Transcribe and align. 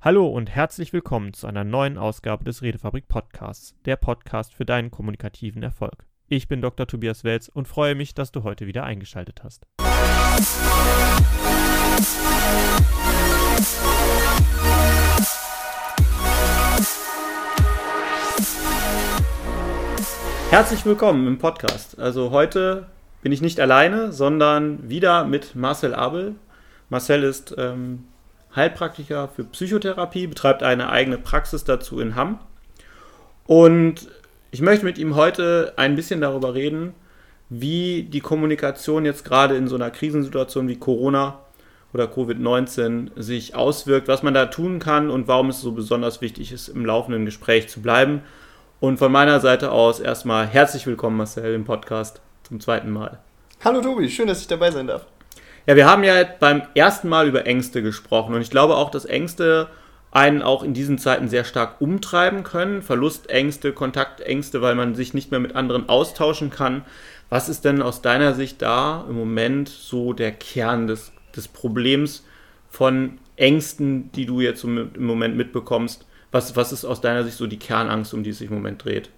Hallo 0.00 0.28
und 0.28 0.48
herzlich 0.48 0.92
willkommen 0.92 1.32
zu 1.32 1.48
einer 1.48 1.64
neuen 1.64 1.98
Ausgabe 1.98 2.44
des 2.44 2.62
Redefabrik 2.62 3.08
Podcasts, 3.08 3.74
der 3.84 3.96
Podcast 3.96 4.54
für 4.54 4.64
deinen 4.64 4.92
kommunikativen 4.92 5.60
Erfolg. 5.60 6.06
Ich 6.28 6.46
bin 6.46 6.62
Dr. 6.62 6.86
Tobias 6.86 7.24
Welz 7.24 7.48
und 7.48 7.66
freue 7.66 7.96
mich, 7.96 8.14
dass 8.14 8.30
du 8.30 8.44
heute 8.44 8.68
wieder 8.68 8.84
eingeschaltet 8.84 9.42
hast. 9.42 9.66
Herzlich 20.50 20.86
willkommen 20.86 21.26
im 21.26 21.38
Podcast. 21.38 21.98
Also 21.98 22.30
heute 22.30 22.86
bin 23.22 23.32
ich 23.32 23.40
nicht 23.40 23.58
alleine, 23.58 24.12
sondern 24.12 24.88
wieder 24.88 25.24
mit 25.24 25.56
Marcel 25.56 25.92
Abel. 25.92 26.36
Marcel 26.88 27.24
ist 27.24 27.52
ähm, 27.58 28.04
Heilpraktiker 28.58 29.28
für 29.28 29.44
Psychotherapie, 29.44 30.26
betreibt 30.26 30.62
eine 30.62 30.90
eigene 30.90 31.16
Praxis 31.16 31.64
dazu 31.64 32.00
in 32.00 32.14
Hamm. 32.14 32.38
Und 33.46 34.08
ich 34.50 34.60
möchte 34.60 34.84
mit 34.84 34.98
ihm 34.98 35.14
heute 35.14 35.72
ein 35.76 35.96
bisschen 35.96 36.20
darüber 36.20 36.52
reden, 36.52 36.94
wie 37.48 38.02
die 38.02 38.20
Kommunikation 38.20 39.06
jetzt 39.06 39.24
gerade 39.24 39.56
in 39.56 39.68
so 39.68 39.76
einer 39.76 39.90
Krisensituation 39.90 40.68
wie 40.68 40.78
Corona 40.78 41.38
oder 41.94 42.04
Covid-19 42.04 43.10
sich 43.16 43.54
auswirkt, 43.54 44.08
was 44.08 44.22
man 44.22 44.34
da 44.34 44.46
tun 44.46 44.78
kann 44.78 45.08
und 45.08 45.28
warum 45.28 45.48
es 45.48 45.62
so 45.62 45.72
besonders 45.72 46.20
wichtig 46.20 46.52
ist, 46.52 46.68
im 46.68 46.84
laufenden 46.84 47.24
Gespräch 47.24 47.68
zu 47.68 47.80
bleiben. 47.80 48.22
Und 48.80 48.98
von 48.98 49.10
meiner 49.10 49.40
Seite 49.40 49.72
aus 49.72 49.98
erstmal 49.98 50.46
herzlich 50.46 50.86
willkommen, 50.86 51.16
Marcel, 51.16 51.54
im 51.54 51.64
Podcast 51.64 52.20
zum 52.42 52.60
zweiten 52.60 52.90
Mal. 52.90 53.18
Hallo 53.64 53.80
Tobi, 53.80 54.08
schön, 54.08 54.28
dass 54.28 54.40
ich 54.40 54.46
dabei 54.46 54.70
sein 54.70 54.86
darf. 54.86 55.06
Ja, 55.68 55.76
wir 55.76 55.84
haben 55.84 56.02
ja 56.02 56.24
beim 56.24 56.62
ersten 56.74 57.10
Mal 57.10 57.28
über 57.28 57.44
Ängste 57.44 57.82
gesprochen 57.82 58.34
und 58.34 58.40
ich 58.40 58.48
glaube 58.48 58.74
auch, 58.76 58.90
dass 58.90 59.04
Ängste 59.04 59.68
einen 60.10 60.40
auch 60.40 60.62
in 60.62 60.72
diesen 60.72 60.96
Zeiten 60.96 61.28
sehr 61.28 61.44
stark 61.44 61.82
umtreiben 61.82 62.42
können. 62.42 62.80
Verlustängste, 62.80 63.74
Kontaktängste, 63.74 64.62
weil 64.62 64.74
man 64.74 64.94
sich 64.94 65.12
nicht 65.12 65.30
mehr 65.30 65.40
mit 65.40 65.54
anderen 65.54 65.90
austauschen 65.90 66.48
kann. 66.48 66.86
Was 67.28 67.50
ist 67.50 67.66
denn 67.66 67.82
aus 67.82 68.00
deiner 68.00 68.32
Sicht 68.32 68.62
da 68.62 69.04
im 69.10 69.16
Moment 69.16 69.68
so 69.68 70.14
der 70.14 70.32
Kern 70.32 70.86
des, 70.86 71.12
des 71.36 71.48
Problems 71.48 72.24
von 72.70 73.18
Ängsten, 73.36 74.10
die 74.12 74.24
du 74.24 74.40
jetzt 74.40 74.64
im 74.64 74.90
Moment 74.96 75.36
mitbekommst? 75.36 76.06
Was, 76.32 76.56
was 76.56 76.72
ist 76.72 76.86
aus 76.86 77.02
deiner 77.02 77.24
Sicht 77.24 77.36
so 77.36 77.46
die 77.46 77.58
Kernangst, 77.58 78.14
um 78.14 78.22
die 78.22 78.30
es 78.30 78.38
sich 78.38 78.48
im 78.48 78.56
Moment 78.56 78.82
dreht? 78.82 79.10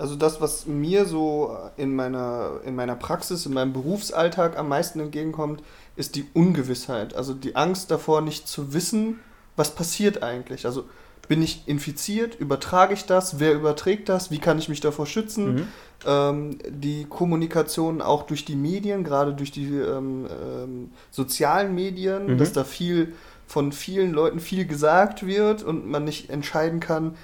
Also 0.00 0.16
das, 0.16 0.40
was 0.40 0.66
mir 0.66 1.04
so 1.04 1.56
in 1.76 1.94
meiner, 1.94 2.60
in 2.64 2.74
meiner 2.74 2.96
Praxis, 2.96 3.44
in 3.44 3.52
meinem 3.52 3.74
Berufsalltag 3.74 4.58
am 4.58 4.68
meisten 4.68 4.98
entgegenkommt, 4.98 5.62
ist 5.94 6.16
die 6.16 6.26
Ungewissheit. 6.32 7.14
Also 7.14 7.34
die 7.34 7.54
Angst 7.54 7.90
davor, 7.90 8.22
nicht 8.22 8.48
zu 8.48 8.72
wissen, 8.72 9.20
was 9.56 9.74
passiert 9.74 10.22
eigentlich. 10.22 10.64
Also 10.64 10.84
bin 11.28 11.42
ich 11.42 11.62
infiziert, 11.66 12.34
übertrage 12.34 12.94
ich 12.94 13.04
das, 13.04 13.38
wer 13.38 13.52
überträgt 13.52 14.08
das, 14.08 14.30
wie 14.30 14.38
kann 14.38 14.58
ich 14.58 14.68
mich 14.68 14.80
davor 14.80 15.06
schützen. 15.06 15.54
Mhm. 15.54 15.68
Ähm, 16.06 16.58
die 16.66 17.04
Kommunikation 17.04 18.00
auch 18.00 18.22
durch 18.22 18.46
die 18.46 18.56
Medien, 18.56 19.04
gerade 19.04 19.34
durch 19.34 19.52
die 19.52 19.68
ähm, 19.68 20.26
ähm, 20.26 20.90
sozialen 21.10 21.74
Medien, 21.74 22.26
mhm. 22.26 22.38
dass 22.38 22.52
da 22.54 22.64
viel 22.64 23.12
von 23.46 23.70
vielen 23.70 24.12
Leuten 24.12 24.40
viel 24.40 24.64
gesagt 24.64 25.26
wird 25.26 25.62
und 25.62 25.86
man 25.86 26.04
nicht 26.04 26.30
entscheiden 26.30 26.80
kann, 26.80 27.16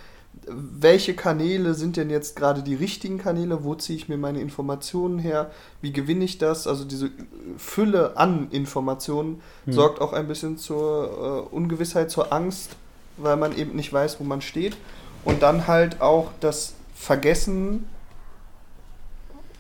welche 0.47 1.15
Kanäle 1.15 1.75
sind 1.75 1.97
denn 1.97 2.11
jetzt 2.11 2.37
gerade 2.37 2.63
die 2.63 2.75
richtigen 2.75 3.19
Kanäle, 3.19 3.65
wo 3.65 3.75
ziehe 3.75 3.97
ich 3.97 4.09
mir 4.09 4.17
meine 4.17 4.41
Informationen 4.41 5.19
her, 5.19 5.51
wie 5.81 5.93
gewinne 5.93 6.25
ich 6.25 6.39
das? 6.39 6.67
Also 6.67 6.85
diese 6.85 7.11
Fülle 7.57 8.17
an 8.17 8.49
Informationen 8.51 9.41
hm. 9.65 9.73
sorgt 9.73 10.01
auch 10.01 10.13
ein 10.13 10.29
bisschen 10.29 10.57
zur 10.57 11.49
äh, 11.51 11.55
Ungewissheit, 11.55 12.11
zur 12.11 12.33
Angst, 12.33 12.77
weil 13.17 13.37
man 13.37 13.57
eben 13.57 13.75
nicht 13.75 13.93
weiß, 13.93 14.21
wo 14.21 14.25
man 14.25 14.41
steht. 14.41 14.77
Und 15.25 15.43
dann 15.43 15.67
halt 15.67 16.01
auch 16.01 16.31
das 16.41 16.75
Vergessen 16.95 17.87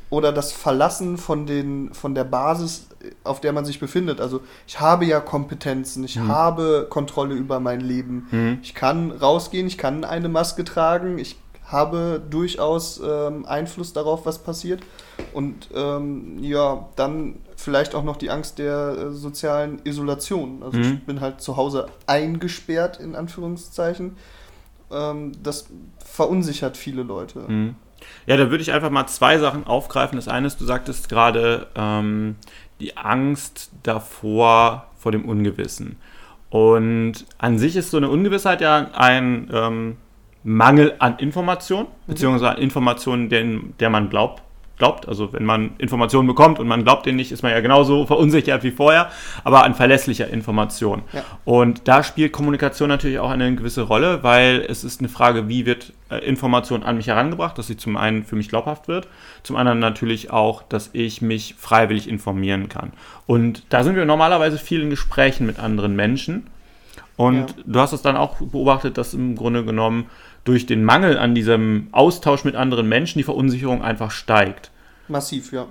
oder 0.08 0.32
das 0.32 0.52
Verlassen 0.52 1.18
von, 1.18 1.46
den, 1.46 1.92
von 1.92 2.14
der 2.14 2.24
Basis, 2.24 2.88
auf 3.24 3.40
der 3.40 3.52
man 3.52 3.64
sich 3.64 3.80
befindet. 3.80 4.20
Also 4.20 4.40
ich 4.66 4.80
habe 4.80 5.04
ja 5.04 5.20
Kompetenzen, 5.20 6.04
ich 6.04 6.16
mhm. 6.16 6.28
habe 6.28 6.86
Kontrolle 6.88 7.34
über 7.34 7.60
mein 7.60 7.80
Leben. 7.80 8.28
Mhm. 8.30 8.58
Ich 8.62 8.74
kann 8.74 9.10
rausgehen, 9.10 9.66
ich 9.66 9.78
kann 9.78 10.04
eine 10.04 10.28
Maske 10.28 10.64
tragen, 10.64 11.18
ich 11.18 11.36
habe 11.66 12.22
durchaus 12.30 13.00
ähm, 13.04 13.44
Einfluss 13.44 13.92
darauf, 13.92 14.24
was 14.24 14.38
passiert. 14.38 14.82
Und 15.32 15.68
ähm, 15.74 16.38
ja, 16.40 16.88
dann 16.94 17.40
vielleicht 17.56 17.94
auch 17.94 18.04
noch 18.04 18.16
die 18.16 18.30
Angst 18.30 18.58
der 18.58 18.96
äh, 18.96 19.10
sozialen 19.10 19.80
Isolation. 19.84 20.62
Also 20.62 20.78
mhm. 20.78 20.84
ich 20.84 21.04
bin 21.04 21.20
halt 21.20 21.40
zu 21.40 21.56
Hause 21.56 21.86
eingesperrt, 22.06 23.00
in 23.00 23.16
Anführungszeichen. 23.16 24.16
Ähm, 24.92 25.32
das 25.42 25.66
verunsichert 25.98 26.76
viele 26.76 27.02
Leute. 27.02 27.40
Mhm. 27.40 27.74
Ja, 28.26 28.36
da 28.36 28.50
würde 28.50 28.62
ich 28.62 28.72
einfach 28.72 28.90
mal 28.90 29.06
zwei 29.06 29.38
Sachen 29.38 29.66
aufgreifen. 29.66 30.16
Das 30.16 30.28
eine 30.28 30.46
ist, 30.46 30.60
du 30.60 30.64
sagtest 30.64 31.08
gerade 31.08 31.68
ähm, 31.76 32.36
die 32.80 32.96
Angst 32.96 33.70
davor, 33.82 34.88
vor 34.96 35.12
dem 35.12 35.24
Ungewissen. 35.24 35.96
Und 36.50 37.24
an 37.38 37.58
sich 37.58 37.76
ist 37.76 37.90
so 37.90 37.96
eine 37.96 38.08
Ungewissheit 38.08 38.60
ja 38.60 38.90
ein 38.94 39.48
ähm, 39.52 39.96
Mangel 40.42 40.94
an 40.98 41.18
Information, 41.18 41.84
mhm. 41.84 41.88
beziehungsweise 42.06 42.50
an 42.50 42.58
Informationen, 42.58 43.28
der, 43.28 43.44
der 43.78 43.90
man 43.90 44.10
glaubt, 44.10 44.42
glaubt. 44.76 45.08
Also 45.08 45.32
wenn 45.32 45.44
man 45.44 45.70
Informationen 45.78 46.26
bekommt 46.26 46.58
und 46.58 46.68
man 46.68 46.84
glaubt 46.84 47.06
denen 47.06 47.16
nicht, 47.16 47.32
ist 47.32 47.42
man 47.42 47.52
ja 47.52 47.60
genauso 47.60 48.06
verunsichert 48.06 48.62
wie 48.62 48.70
vorher, 48.70 49.10
aber 49.44 49.64
an 49.64 49.74
verlässlicher 49.74 50.28
Information. 50.28 51.02
Ja. 51.12 51.24
Und 51.44 51.88
da 51.88 52.02
spielt 52.02 52.32
Kommunikation 52.32 52.88
natürlich 52.88 53.18
auch 53.18 53.30
eine 53.30 53.54
gewisse 53.54 53.82
Rolle, 53.82 54.22
weil 54.22 54.64
es 54.68 54.84
ist 54.84 55.00
eine 55.00 55.08
Frage, 55.08 55.48
wie 55.48 55.66
wird 55.66 55.92
äh, 56.10 56.18
Information 56.18 56.82
an 56.82 56.96
mich 56.96 57.08
herangebracht, 57.08 57.56
dass 57.58 57.66
sie 57.66 57.76
zum 57.76 57.96
einen 57.96 58.24
für 58.24 58.36
mich 58.36 58.48
glaubhaft 58.48 58.88
wird, 58.88 59.08
zum 59.42 59.56
anderen 59.56 59.78
natürlich 59.78 60.30
auch, 60.30 60.62
dass 60.62 60.90
ich 60.92 61.22
mich 61.22 61.54
freiwillig 61.58 62.08
informieren 62.08 62.68
kann. 62.68 62.92
Und 63.26 63.64
da 63.70 63.82
sind 63.82 63.96
wir 63.96 64.04
normalerweise 64.04 64.58
viel 64.58 64.82
in 64.82 64.90
Gesprächen 64.90 65.46
mit 65.46 65.58
anderen 65.58 65.96
Menschen. 65.96 66.46
Und 67.16 67.50
ja. 67.50 67.56
du 67.64 67.80
hast 67.80 67.92
es 67.92 68.02
dann 68.02 68.16
auch 68.16 68.36
beobachtet, 68.36 68.98
dass 68.98 69.14
im 69.14 69.36
Grunde 69.36 69.64
genommen 69.64 70.06
durch 70.46 70.64
den 70.64 70.82
Mangel 70.84 71.18
an 71.18 71.34
diesem 71.34 71.88
Austausch 71.92 72.44
mit 72.44 72.54
anderen 72.54 72.88
Menschen 72.88 73.18
die 73.18 73.24
Verunsicherung 73.24 73.82
einfach 73.82 74.10
steigt. 74.10 74.70
Massiv, 75.08 75.52
ja. 75.52 75.66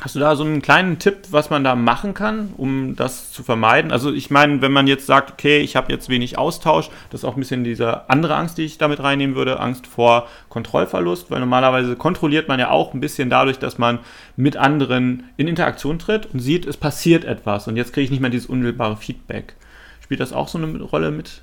Hast 0.00 0.16
du 0.16 0.18
da 0.18 0.34
so 0.34 0.42
einen 0.42 0.60
kleinen 0.60 0.98
Tipp, 0.98 1.18
was 1.30 1.50
man 1.50 1.62
da 1.62 1.76
machen 1.76 2.14
kann, 2.14 2.52
um 2.56 2.96
das 2.96 3.30
zu 3.30 3.44
vermeiden? 3.44 3.92
Also 3.92 4.12
ich 4.12 4.28
meine, 4.28 4.60
wenn 4.60 4.72
man 4.72 4.88
jetzt 4.88 5.06
sagt, 5.06 5.30
okay, 5.30 5.60
ich 5.60 5.76
habe 5.76 5.92
jetzt 5.92 6.08
wenig 6.08 6.36
Austausch, 6.36 6.90
das 7.10 7.20
ist 7.20 7.24
auch 7.24 7.36
ein 7.36 7.40
bisschen 7.40 7.62
diese 7.62 8.10
andere 8.10 8.34
Angst, 8.34 8.58
die 8.58 8.64
ich 8.64 8.76
damit 8.76 9.00
reinnehmen 9.00 9.36
würde, 9.36 9.60
Angst 9.60 9.86
vor 9.86 10.28
Kontrollverlust, 10.48 11.30
weil 11.30 11.38
normalerweise 11.38 11.94
kontrolliert 11.94 12.48
man 12.48 12.58
ja 12.58 12.70
auch 12.70 12.92
ein 12.92 13.00
bisschen 13.00 13.30
dadurch, 13.30 13.60
dass 13.60 13.78
man 13.78 14.00
mit 14.34 14.56
anderen 14.56 15.30
in 15.36 15.46
Interaktion 15.46 16.00
tritt 16.00 16.26
und 16.26 16.40
sieht, 16.40 16.66
es 16.66 16.76
passiert 16.76 17.24
etwas 17.24 17.68
und 17.68 17.76
jetzt 17.76 17.92
kriege 17.92 18.04
ich 18.04 18.10
nicht 18.10 18.20
mehr 18.20 18.30
dieses 18.30 18.48
unmittelbare 18.48 18.96
Feedback. 18.96 19.54
Spielt 20.02 20.18
das 20.18 20.32
auch 20.32 20.48
so 20.48 20.58
eine 20.58 20.82
Rolle 20.82 21.12
mit? 21.12 21.40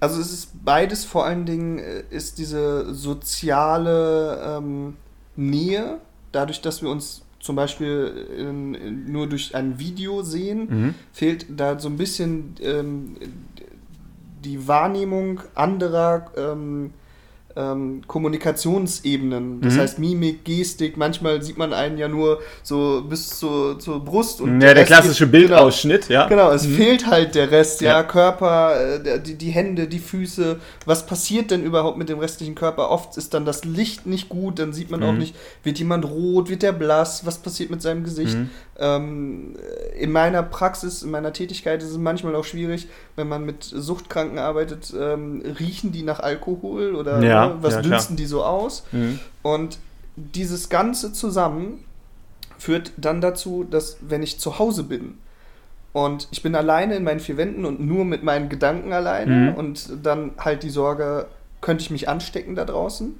Also 0.00 0.20
es 0.20 0.32
ist 0.32 0.64
beides, 0.64 1.04
vor 1.04 1.24
allen 1.24 1.44
Dingen 1.44 1.78
äh, 1.78 2.04
ist 2.10 2.38
diese 2.38 2.94
soziale 2.94 4.58
ähm, 4.58 4.96
Nähe, 5.36 5.98
dadurch, 6.32 6.60
dass 6.60 6.82
wir 6.82 6.90
uns 6.90 7.22
zum 7.40 7.56
Beispiel 7.56 8.26
in, 8.36 8.74
in, 8.74 9.12
nur 9.12 9.28
durch 9.28 9.54
ein 9.54 9.78
Video 9.78 10.22
sehen, 10.22 10.68
mhm. 10.68 10.94
fehlt 11.12 11.46
da 11.48 11.78
so 11.78 11.88
ein 11.88 11.96
bisschen 11.96 12.54
ähm, 12.60 13.16
die 14.44 14.68
Wahrnehmung 14.68 15.40
anderer 15.54 16.30
ähm, 16.36 16.92
ähm, 17.56 18.02
Kommunikationsebenen. 18.06 19.60
Das 19.60 19.74
mhm. 19.74 19.80
heißt 19.80 19.98
Mimik, 19.98 20.44
Gestik, 20.44 20.96
manchmal 20.96 21.42
sieht 21.42 21.58
man 21.58 21.72
einen 21.72 21.98
ja 21.98 22.06
nur 22.06 22.40
so 22.62 23.02
bis 23.08 23.38
zur, 23.38 23.78
zur 23.78 24.04
Brust. 24.04 24.40
Und 24.40 24.60
ja, 24.60 24.74
der, 24.74 24.84
klassische 24.84 25.24
geht, 25.24 25.32
Bildausschnitt, 25.32 26.08
genau, 26.08 26.20
ja. 26.20 26.28
Genau, 26.28 26.50
es 26.52 26.66
mhm. 26.66 26.74
fehlt 26.76 27.06
halt 27.06 27.34
der 27.34 27.50
Rest, 27.50 27.80
ja, 27.80 27.98
ja 27.98 28.02
Körper, 28.04 29.00
äh, 29.04 29.20
die, 29.20 29.34
die 29.34 29.50
Hände, 29.50 29.88
die 29.88 29.98
Füße. 29.98 30.60
Was 30.84 31.06
passiert 31.06 31.50
denn 31.50 31.64
überhaupt 31.64 31.98
mit 31.98 32.08
dem 32.08 32.18
restlichen 32.18 32.54
Körper? 32.54 32.90
Oft 32.90 33.16
ist 33.16 33.34
dann 33.34 33.44
das 33.44 33.64
Licht 33.64 34.06
nicht 34.06 34.28
gut, 34.28 34.58
dann 34.58 34.72
sieht 34.72 34.90
man 34.90 35.00
mhm. 35.00 35.06
auch 35.06 35.14
nicht, 35.14 35.34
wird 35.64 35.78
jemand 35.78 36.04
rot, 36.04 36.50
wird 36.50 36.62
der 36.62 36.72
blass, 36.72 37.26
was 37.26 37.38
passiert 37.38 37.70
mit 37.70 37.82
seinem 37.82 38.04
Gesicht. 38.04 38.36
Mhm. 38.36 38.50
Ähm, 38.78 39.56
in 39.98 40.12
meiner 40.12 40.44
Praxis, 40.44 41.02
in 41.02 41.10
meiner 41.10 41.32
Tätigkeit 41.32 41.82
ist 41.82 41.90
es 41.90 41.98
manchmal 41.98 42.36
auch 42.36 42.44
schwierig, 42.44 42.86
wenn 43.16 43.28
man 43.28 43.44
mit 43.44 43.64
Suchtkranken 43.64 44.38
arbeitet, 44.38 44.94
ähm, 44.96 45.42
riechen 45.58 45.90
die 45.90 46.04
nach 46.04 46.20
Alkohol 46.20 46.94
oder 46.94 47.20
ja, 47.20 47.47
was 47.60 47.74
ja, 47.74 47.82
dünsten 47.82 48.16
die 48.16 48.26
so 48.26 48.44
aus? 48.44 48.84
Mhm. 48.92 49.18
Und 49.42 49.78
dieses 50.16 50.68
Ganze 50.68 51.12
zusammen 51.12 51.84
führt 52.58 52.92
dann 52.96 53.20
dazu, 53.20 53.64
dass 53.64 53.98
wenn 54.00 54.22
ich 54.22 54.40
zu 54.40 54.58
Hause 54.58 54.82
bin 54.84 55.18
und 55.92 56.28
ich 56.30 56.42
bin 56.42 56.54
alleine 56.54 56.96
in 56.96 57.04
meinen 57.04 57.20
vier 57.20 57.36
Wänden 57.36 57.64
und 57.64 57.80
nur 57.80 58.04
mit 58.04 58.22
meinen 58.22 58.48
Gedanken 58.48 58.92
alleine 58.92 59.50
mhm. 59.50 59.54
und 59.54 59.90
dann 60.02 60.32
halt 60.38 60.62
die 60.62 60.70
Sorge, 60.70 61.26
könnte 61.60 61.82
ich 61.82 61.90
mich 61.90 62.08
anstecken 62.08 62.54
da 62.54 62.64
draußen? 62.64 63.18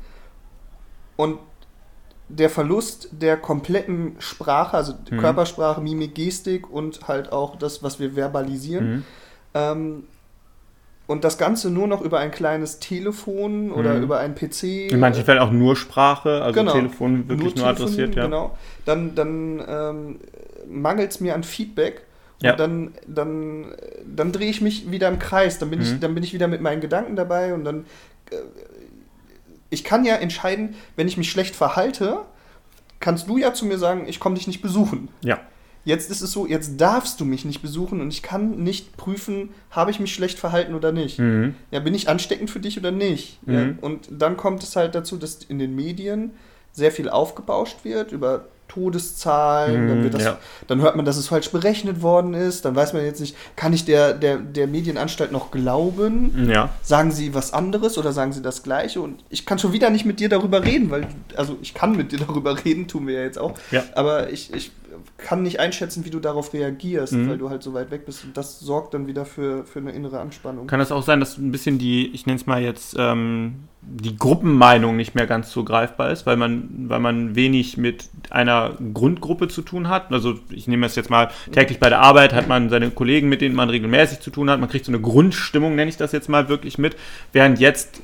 Und 1.17 1.39
der 2.29 2.51
Verlust 2.51 3.09
der 3.11 3.37
kompletten 3.37 4.17
Sprache, 4.19 4.77
also 4.77 4.95
mhm. 5.11 5.19
Körpersprache, 5.19 5.81
Mimik, 5.81 6.15
Gestik 6.15 6.71
und 6.71 7.09
halt 7.09 7.33
auch 7.33 7.57
das, 7.57 7.83
was 7.83 7.99
wir 7.99 8.15
verbalisieren, 8.15 8.91
mhm. 8.91 9.05
ähm, 9.55 10.05
und 11.09 11.25
das 11.25 11.39
Ganze 11.39 11.71
nur 11.71 11.89
noch 11.89 12.01
über 12.03 12.21
ein 12.21 12.31
kleines 12.31 12.79
Telefon 12.79 13.73
oder 13.73 13.95
Mhm. 13.95 14.03
über 14.05 14.19
ein 14.21 14.37
PC. 14.37 14.89
In 14.93 15.01
manchen 15.01 15.25
Fällen 15.25 15.41
auch 15.41 15.51
nur 15.51 15.75
Sprache, 15.75 16.43
also 16.43 16.61
Genau. 16.61 16.73
Telefon 16.73 17.29
wirklich 17.29 17.57
nur, 17.57 17.65
telefonieren, 17.65 17.77
adressiert, 17.89 18.15
ja. 18.15 18.25
Genau. 18.27 18.57
Dann, 18.85 19.15
dann 19.17 19.63
ähm, 19.67 20.21
mangelt 20.69 21.11
es 21.11 21.19
mir 21.21 21.35
an 21.35 21.43
Feedback. 21.43 22.03
Ja. 22.41 22.53
Und 22.53 22.61
dann, 22.61 22.95
dann, 23.09 23.67
dann 24.07 24.31
drehe 24.31 24.49
ich 24.51 24.61
mich 24.61 24.93
wieder 24.93 25.09
im 25.09 25.19
Kreis. 25.19 25.59
Dann 25.59 25.71
bin, 25.71 25.81
ich, 25.81 25.95
Mhm. 25.95 26.01
dann 26.01 26.15
bin 26.15 26.23
ich 26.23 26.33
wieder 26.35 26.47
mit 26.47 26.61
meinen 26.61 26.81
Gedanken 26.81 27.17
dabei 27.17 27.53
und 27.53 27.65
dann. 27.65 27.87
Äh, 28.31 28.37
ich 29.71 29.85
kann 29.85 30.05
ja 30.05 30.15
entscheiden, 30.17 30.75
wenn 30.97 31.09
ich 31.09 31.17
mich 31.19 31.31
schlecht 31.31 31.55
verhalte, 31.57 32.21
kannst 33.01 33.29
du 33.29 33.39
ja 33.39 33.53
zu 33.53 33.67
mir 33.67 33.77
sagen, 33.79 34.05
ich 34.09 34.19
komme 34.21 34.35
dich 34.37 34.47
nicht 34.47 34.63
besuchen. 34.63 35.09
Ja. 35.23 35.41
Jetzt 35.89 36.11
ist 36.11 36.21
es 36.21 36.33
so, 36.33 36.47
jetzt 36.47 36.79
darfst 36.79 37.19
du 37.19 37.25
mich 37.25 37.47
nicht 37.47 37.63
besuchen 37.63 38.03
und 38.03 38.13
ich 38.13 38.21
kann 38.23 38.63
nicht 38.63 38.97
prüfen, 38.99 39.49
habe 39.71 39.91
ich 39.91 40.01
mich 40.01 40.13
schlecht 40.13 40.39
verhalten 40.39 40.75
oder 40.75 40.93
nicht. 40.93 41.19
Mhm. 41.19 41.55
Ja, 41.71 41.81
bin 41.81 41.95
ich 41.95 42.09
ansteckend 42.11 42.51
für 42.51 42.61
dich 42.61 42.79
oder 42.79 42.91
nicht? 42.91 43.39
Ja, 43.47 43.65
Mhm. 43.65 43.79
und 43.81 44.09
dann 44.11 44.37
kommt 44.37 44.63
es 44.63 44.77
halt 44.77 44.95
dazu, 44.95 45.17
dass 45.17 45.37
in 45.49 45.59
den 45.59 45.75
Medien 45.75 46.33
sehr 46.73 46.93
viel 46.93 47.09
aufgebauscht 47.09 47.79
wird 47.85 48.13
über 48.13 48.45
Todeszahlen, 48.69 49.85
Mhm, 49.85 49.89
dann, 49.89 50.03
wird 50.03 50.15
das, 50.15 50.23
ja. 50.25 50.39
dann 50.67 50.81
hört 50.83 50.95
man, 50.97 51.05
dass 51.07 51.17
es 51.17 51.29
falsch 51.29 51.51
berechnet 51.51 52.03
worden 52.03 52.35
ist, 52.35 52.65
dann 52.65 52.75
weiß 52.77 52.93
man 52.93 53.03
jetzt 53.05 53.21
nicht, 53.21 53.35
kann 53.57 53.73
ich 53.73 53.85
der, 53.85 54.13
der, 54.13 54.37
der 54.39 54.67
Medienanstalt 54.67 55.33
noch 55.33 55.51
glauben? 55.51 56.49
Ja. 56.51 56.71
Sagen 56.83 57.11
sie 57.11 57.35
was 57.35 57.53
anderes 57.53 57.97
oder 57.99 58.13
sagen 58.13 58.33
sie 58.33 58.43
das 58.43 58.63
Gleiche? 58.63 59.01
Und 59.01 59.25
ich 59.31 59.47
kann 59.47 59.59
schon 59.59 59.73
wieder 59.73 59.91
nicht 59.91 60.05
mit 60.05 60.21
dir 60.21 60.29
darüber 60.29 60.65
reden, 60.65 60.91
weil, 60.91 61.07
also 61.37 61.57
ich 61.63 61.73
kann 61.75 61.97
mit 61.97 62.13
dir 62.13 62.19
darüber 62.19 62.63
reden, 62.65 62.89
tun 62.89 63.07
wir 63.07 63.15
ja 63.15 63.23
jetzt 63.23 63.39
auch, 63.39 63.55
Ja. 63.71 63.85
aber 63.95 64.31
ich, 64.31 64.53
ich 64.53 64.71
kann 65.19 65.43
nicht 65.43 65.59
einschätzen, 65.59 66.05
wie 66.05 66.11
du 66.11 66.21
darauf 66.21 66.53
reagierst, 66.55 67.13
Mhm. 67.13 67.29
weil 67.29 67.39
du 67.39 67.51
halt 67.51 67.63
so 67.65 67.75
weit 67.75 67.91
weg 67.91 68.07
bist 68.07 68.25
und 68.25 68.37
das 68.37 68.61
sorgt 68.61 68.95
dann 68.95 69.09
wieder 69.09 69.25
für, 69.27 69.65
für 69.65 69.81
eine 69.81 69.91
innere 69.91 70.21
Anspannung. 70.21 70.69
Kann 70.69 70.81
es 70.81 70.93
auch 70.93 71.03
sein, 71.03 71.19
dass 71.19 71.37
ein 71.37 71.51
bisschen 71.51 71.79
die, 71.79 72.07
ich 72.15 72.25
nenne 72.27 72.37
es 72.39 72.47
mal 72.47 72.63
jetzt, 72.63 72.95
ähm, 72.97 73.65
die 73.83 74.17
Gruppenmeinung 74.17 74.97
nicht 74.97 75.17
mehr 75.17 75.27
ganz 75.27 75.51
so 75.51 75.65
greifbar 75.65 76.13
ist, 76.13 76.25
weil 76.25 76.37
man, 76.37 76.69
weil 76.89 77.01
man 77.01 77.35
wenig 77.35 77.77
mit 77.77 78.09
einer 78.31 78.77
Grundgruppe 78.95 79.49
zu 79.49 79.63
tun 79.63 79.89
hat. 79.89 80.13
Also 80.13 80.35
ich 80.51 80.69
nehme 80.69 80.87
es 80.87 80.95
jetzt 80.95 81.11
mal 81.11 81.31
täglich 81.51 81.81
bei 81.81 81.89
der 81.89 82.01
Arbeit, 82.01 82.33
hat 82.33 82.47
man 82.47 82.71
seine 82.71 82.91
Kollegen, 82.91 83.29
mit 83.29 83.41
denen 83.41 83.57
man 83.57 83.71
regelmäßig 83.71 84.21
zu 84.21 84.31
tun 84.31 84.49
hat. 84.51 84.61
Man 84.61 84.69
kriegt 84.69 84.85
so 84.85 84.93
eine 84.93 85.01
Grundstimmung, 85.01 85.75
nenne 85.75 85.89
ich 85.89 85.97
das 85.97 86.13
jetzt 86.13 86.29
mal 86.29 86.49
wirklich 86.49 86.79
mit, 86.79 86.97
während 87.33 87.59
jetzt 87.59 88.01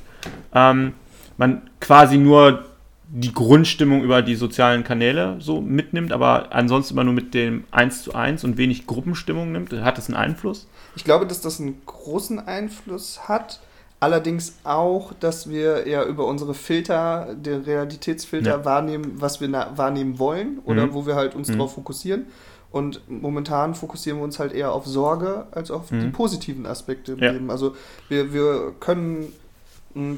ähm, 0.53 0.93
man 1.37 1.61
quasi 1.79 2.17
nur 2.17 2.65
die 3.07 3.33
Grundstimmung 3.33 4.03
über 4.03 4.21
die 4.21 4.35
sozialen 4.35 4.83
Kanäle 4.83 5.37
so 5.39 5.61
mitnimmt, 5.61 6.11
aber 6.11 6.53
ansonsten 6.53 6.93
immer 6.95 7.03
nur 7.03 7.13
mit 7.13 7.33
dem 7.33 7.63
1 7.71 8.03
zu 8.03 8.13
1 8.15 8.43
und 8.43 8.57
wenig 8.57 8.87
Gruppenstimmung 8.87 9.51
nimmt. 9.51 9.71
Hat 9.73 9.97
das 9.97 10.07
einen 10.07 10.17
Einfluss? 10.17 10.67
Ich 10.95 11.03
glaube, 11.03 11.25
dass 11.27 11.41
das 11.41 11.59
einen 11.59 11.81
großen 11.85 12.39
Einfluss 12.47 13.27
hat. 13.27 13.59
Allerdings 13.99 14.55
auch, 14.63 15.13
dass 15.19 15.49
wir 15.49 15.87
ja 15.87 16.03
über 16.03 16.25
unsere 16.27 16.53
Filter, 16.53 17.33
den 17.35 17.61
Realitätsfilter 17.61 18.49
Ja. 18.59 18.65
wahrnehmen, 18.65 19.13
was 19.15 19.39
wir 19.39 19.49
wahrnehmen 19.75 20.19
wollen 20.19 20.59
oder 20.65 20.87
Mhm. 20.87 20.93
wo 20.93 21.05
wir 21.07 21.15
halt 21.15 21.33
uns 21.35 21.47
Mhm. 21.49 21.57
drauf 21.59 21.73
fokussieren. 21.75 22.25
Und 22.71 23.01
momentan 23.09 23.73
fokussieren 23.73 24.19
wir 24.19 24.25
uns 24.25 24.37
halt 24.37 24.51
eher 24.51 24.73
auf 24.73 24.85
Sorge 24.85 25.47
als 25.51 25.71
auf 25.71 25.87
die 25.89 25.95
Mhm. 26.07 26.11
positiven 26.11 26.65
Aspekte 26.65 27.13
im 27.13 27.19
Ja. 27.19 27.31
Leben. 27.31 27.49
Also 27.49 27.75
wir, 28.09 28.33
wir 28.33 28.73
können 28.81 29.31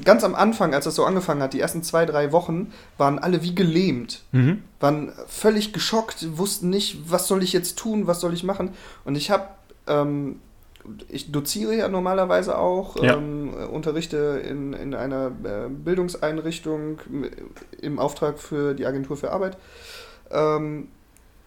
ganz 0.04 0.24
am 0.24 0.34
Anfang, 0.34 0.74
als 0.74 0.84
das 0.86 0.94
so 0.96 1.04
angefangen 1.04 1.40
hat, 1.42 1.52
die 1.52 1.60
ersten 1.60 1.82
zwei, 1.82 2.04
drei 2.04 2.32
Wochen, 2.32 2.72
waren 2.96 3.18
alle 3.18 3.42
wie 3.42 3.54
gelähmt 3.54 4.22
Mhm. 4.32 4.62
waren 4.80 5.12
völlig 5.28 5.72
geschockt, 5.72 6.36
wussten 6.36 6.68
nicht, 6.70 7.10
was 7.10 7.28
soll 7.28 7.42
ich 7.42 7.52
jetzt 7.52 7.78
tun, 7.78 8.06
was 8.06 8.20
soll 8.20 8.34
ich 8.34 8.42
machen. 8.44 8.70
Und 9.04 9.16
ich 9.16 9.30
habe, 9.30 9.44
ähm, 9.86 10.40
ich 11.08 11.30
doziere 11.30 11.74
ja 11.76 11.88
normalerweise 11.88 12.56
auch, 12.58 12.96
Ja. 13.02 13.14
ähm, 13.16 13.52
unterrichte 13.70 14.42
in, 14.48 14.72
in 14.72 14.94
einer 14.94 15.26
äh, 15.44 15.68
Bildungseinrichtung 15.68 16.98
im 17.80 17.98
Auftrag 17.98 18.38
für 18.38 18.74
die 18.74 18.86
Agentur 18.86 19.16
für 19.16 19.30
Arbeit. 19.32 19.56
Ähm, 20.30 20.88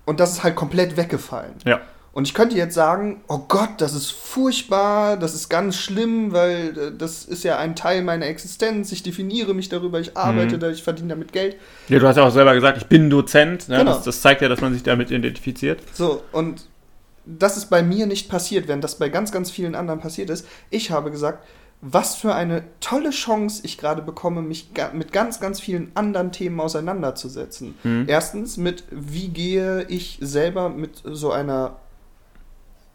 und 0.05 0.19
das 0.19 0.31
ist 0.33 0.43
halt 0.43 0.55
komplett 0.55 0.95
weggefallen. 0.97 1.53
Ja. 1.65 1.81
Und 2.13 2.27
ich 2.27 2.33
könnte 2.33 2.57
jetzt 2.57 2.75
sagen, 2.75 3.21
oh 3.29 3.39
Gott, 3.47 3.69
das 3.77 3.93
ist 3.93 4.11
furchtbar, 4.11 5.15
das 5.15 5.33
ist 5.33 5.47
ganz 5.47 5.77
schlimm, 5.77 6.33
weil 6.33 6.77
äh, 6.77 6.91
das 6.97 7.23
ist 7.23 7.43
ja 7.43 7.57
ein 7.57 7.75
Teil 7.75 8.03
meiner 8.03 8.25
Existenz. 8.25 8.91
Ich 8.91 9.01
definiere 9.01 9.53
mich 9.53 9.69
darüber, 9.69 9.99
ich 9.99 10.17
arbeite 10.17 10.55
Mhm. 10.55 10.59
da, 10.59 10.69
ich 10.69 10.83
verdiene 10.83 11.09
damit 11.09 11.31
Geld. 11.31 11.55
Ja, 11.87 11.99
du 11.99 12.07
hast 12.07 12.17
ja 12.17 12.23
auch 12.23 12.31
selber 12.31 12.53
gesagt, 12.53 12.77
ich 12.77 12.87
bin 12.87 13.09
Dozent. 13.09 13.69
Ne? 13.69 13.77
Genau. 13.77 13.93
Das, 13.93 14.03
das 14.03 14.21
zeigt 14.21 14.41
ja, 14.41 14.49
dass 14.49 14.59
man 14.59 14.73
sich 14.73 14.83
damit 14.83 15.09
identifiziert. 15.09 15.79
So, 15.93 16.21
und 16.33 16.67
das 17.25 17.55
ist 17.55 17.69
bei 17.69 17.81
mir 17.81 18.07
nicht 18.07 18.29
passiert, 18.29 18.67
während 18.67 18.83
das 18.83 18.95
bei 18.95 19.07
ganz, 19.07 19.31
ganz 19.31 19.49
vielen 19.49 19.75
anderen 19.75 20.01
passiert 20.01 20.29
ist. 20.29 20.45
Ich 20.69 20.91
habe 20.91 21.11
gesagt, 21.11 21.45
was 21.79 22.15
für 22.15 22.35
eine 22.35 22.63
tolle 22.79 23.11
Chance 23.11 23.61
ich 23.63 23.77
gerade 23.77 24.01
bekomme, 24.01 24.41
mich 24.41 24.69
mit 24.93 25.13
ganz, 25.13 25.39
ganz 25.39 25.59
vielen 25.61 25.91
anderen 25.95 26.31
Themen 26.31 26.59
auseinanderzusetzen. 26.59 27.75
Mhm. 27.83 28.05
Erstens 28.07 28.57
mit, 28.57 28.83
wie 28.91 29.29
gehe 29.29 29.85
ich 29.87 30.17
selber 30.21 30.69
mit 30.69 31.01
so 31.05 31.31
einer 31.31 31.77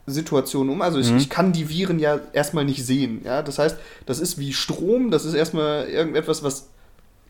Situation 0.07 0.69
um. 0.71 0.83
Also 0.83 0.99
ich, 0.99 1.11
Mhm. 1.11 1.19
ich 1.19 1.29
kann 1.29 1.53
die 1.53 1.69
Viren 1.69 1.99
ja 1.99 2.21
erstmal 2.33 2.65
nicht 2.65 2.85
sehen. 2.85 3.21
Ja? 3.25 3.43
Das 3.43 3.59
heißt, 3.59 3.77
das 4.07 4.21
ist 4.21 4.39
wie 4.39 4.53
Strom, 4.53 5.11
das 5.11 5.25
ist 5.25 5.35
erstmal 5.35 5.87
irgendetwas, 5.89 6.43
was 6.43 6.69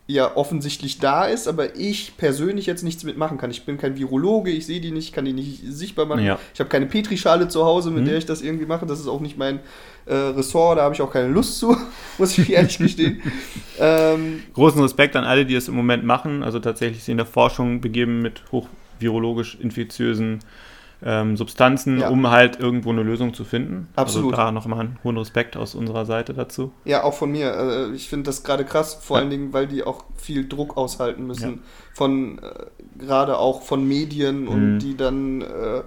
ja 0.09 0.37
offensichtlich 0.37 0.99
da 0.99 1.25
ist, 1.25 1.49
aber 1.49 1.75
ich 1.75 2.15
persönlich 2.15 2.65
jetzt 2.65 2.81
nichts 2.81 3.03
mitmachen 3.03 3.37
kann. 3.37 3.51
Ich 3.51 3.65
bin 3.65 3.77
kein 3.77 3.97
Virologe, 3.97 4.51
ich 4.51 4.65
sehe 4.65 4.79
die 4.79 4.91
nicht, 4.91 5.11
kann 5.13 5.25
die 5.25 5.33
nicht 5.33 5.61
sichtbar 5.67 6.05
machen. 6.05 6.23
Ja. 6.23 6.39
Ich 6.53 6.61
habe 6.61 6.69
keine 6.69 6.85
Petrischale 6.85 7.49
zu 7.49 7.65
Hause, 7.65 7.91
mit 7.91 8.03
Mhm. 8.03 8.07
der 8.07 8.17
ich 8.19 8.25
das 8.25 8.41
irgendwie 8.41 8.65
mache. 8.65 8.85
Das 8.85 9.01
ist 9.01 9.07
auch 9.07 9.19
nicht 9.19 9.37
mein 9.37 9.59
äh, 10.05 10.13
Ressort, 10.15 10.77
da 10.77 10.83
habe 10.83 10.95
ich 10.95 11.01
auch 11.01 11.11
keine 11.11 11.27
Lust 11.27 11.57
zu, 11.59 11.75
muss 12.17 12.37
ich 12.37 12.49
ehrlich 12.53 12.77
gestehen. 12.77 13.21
ähm, 13.79 14.43
Großen 14.53 14.81
Respekt 14.81 15.17
an 15.17 15.25
alle, 15.25 15.45
die 15.45 15.55
es 15.55 15.67
im 15.67 15.75
Moment 15.75 16.05
machen. 16.05 16.41
Also 16.43 16.59
tatsächlich 16.59 16.99
sich 17.03 17.11
in 17.11 17.17
der 17.17 17.25
Forschung 17.25 17.81
begeben 17.81 18.21
mit 18.21 18.43
hochvirologisch 18.53 19.57
infektiösen 19.59 20.39
ähm, 21.05 21.37
Substanzen, 21.37 21.99
Ja. 21.99 22.09
um 22.09 22.29
halt 22.29 22.59
irgendwo 22.59 22.89
eine 22.89 23.03
Lösung 23.03 23.33
zu 23.33 23.43
finden. 23.43 23.87
Absolut. 23.95 24.33
Also 24.33 24.43
da 24.45 24.51
nochmal 24.51 24.79
einen 24.79 24.99
hohen 25.03 25.17
Respekt 25.17 25.55
aus 25.55 25.75
unserer 25.75 26.05
Seite 26.05 26.33
dazu. 26.33 26.71
Ja, 26.85 27.03
auch 27.03 27.13
von 27.13 27.31
mir. 27.31 27.53
Äh, 27.53 27.95
Ich 27.95 28.09
finde 28.09 28.25
das 28.25 28.43
gerade 28.43 28.65
krass, 28.65 28.95
vor 29.01 29.17
Ja. 29.17 29.21
allen 29.21 29.29
Dingen, 29.29 29.53
weil 29.53 29.67
die 29.67 29.83
auch 29.83 30.03
viel 30.15 30.47
Druck 30.47 30.75
aushalten 30.77 31.27
müssen. 31.27 31.61
Von 31.93 32.39
äh, 32.39 32.41
gerade 33.05 33.37
auch 33.37 33.61
von 33.61 33.87
Medien 33.87 34.47
und 34.47 34.75
Mhm. 34.75 34.79
die 34.79 34.97
dann 34.97 35.41
äh, 35.41 35.81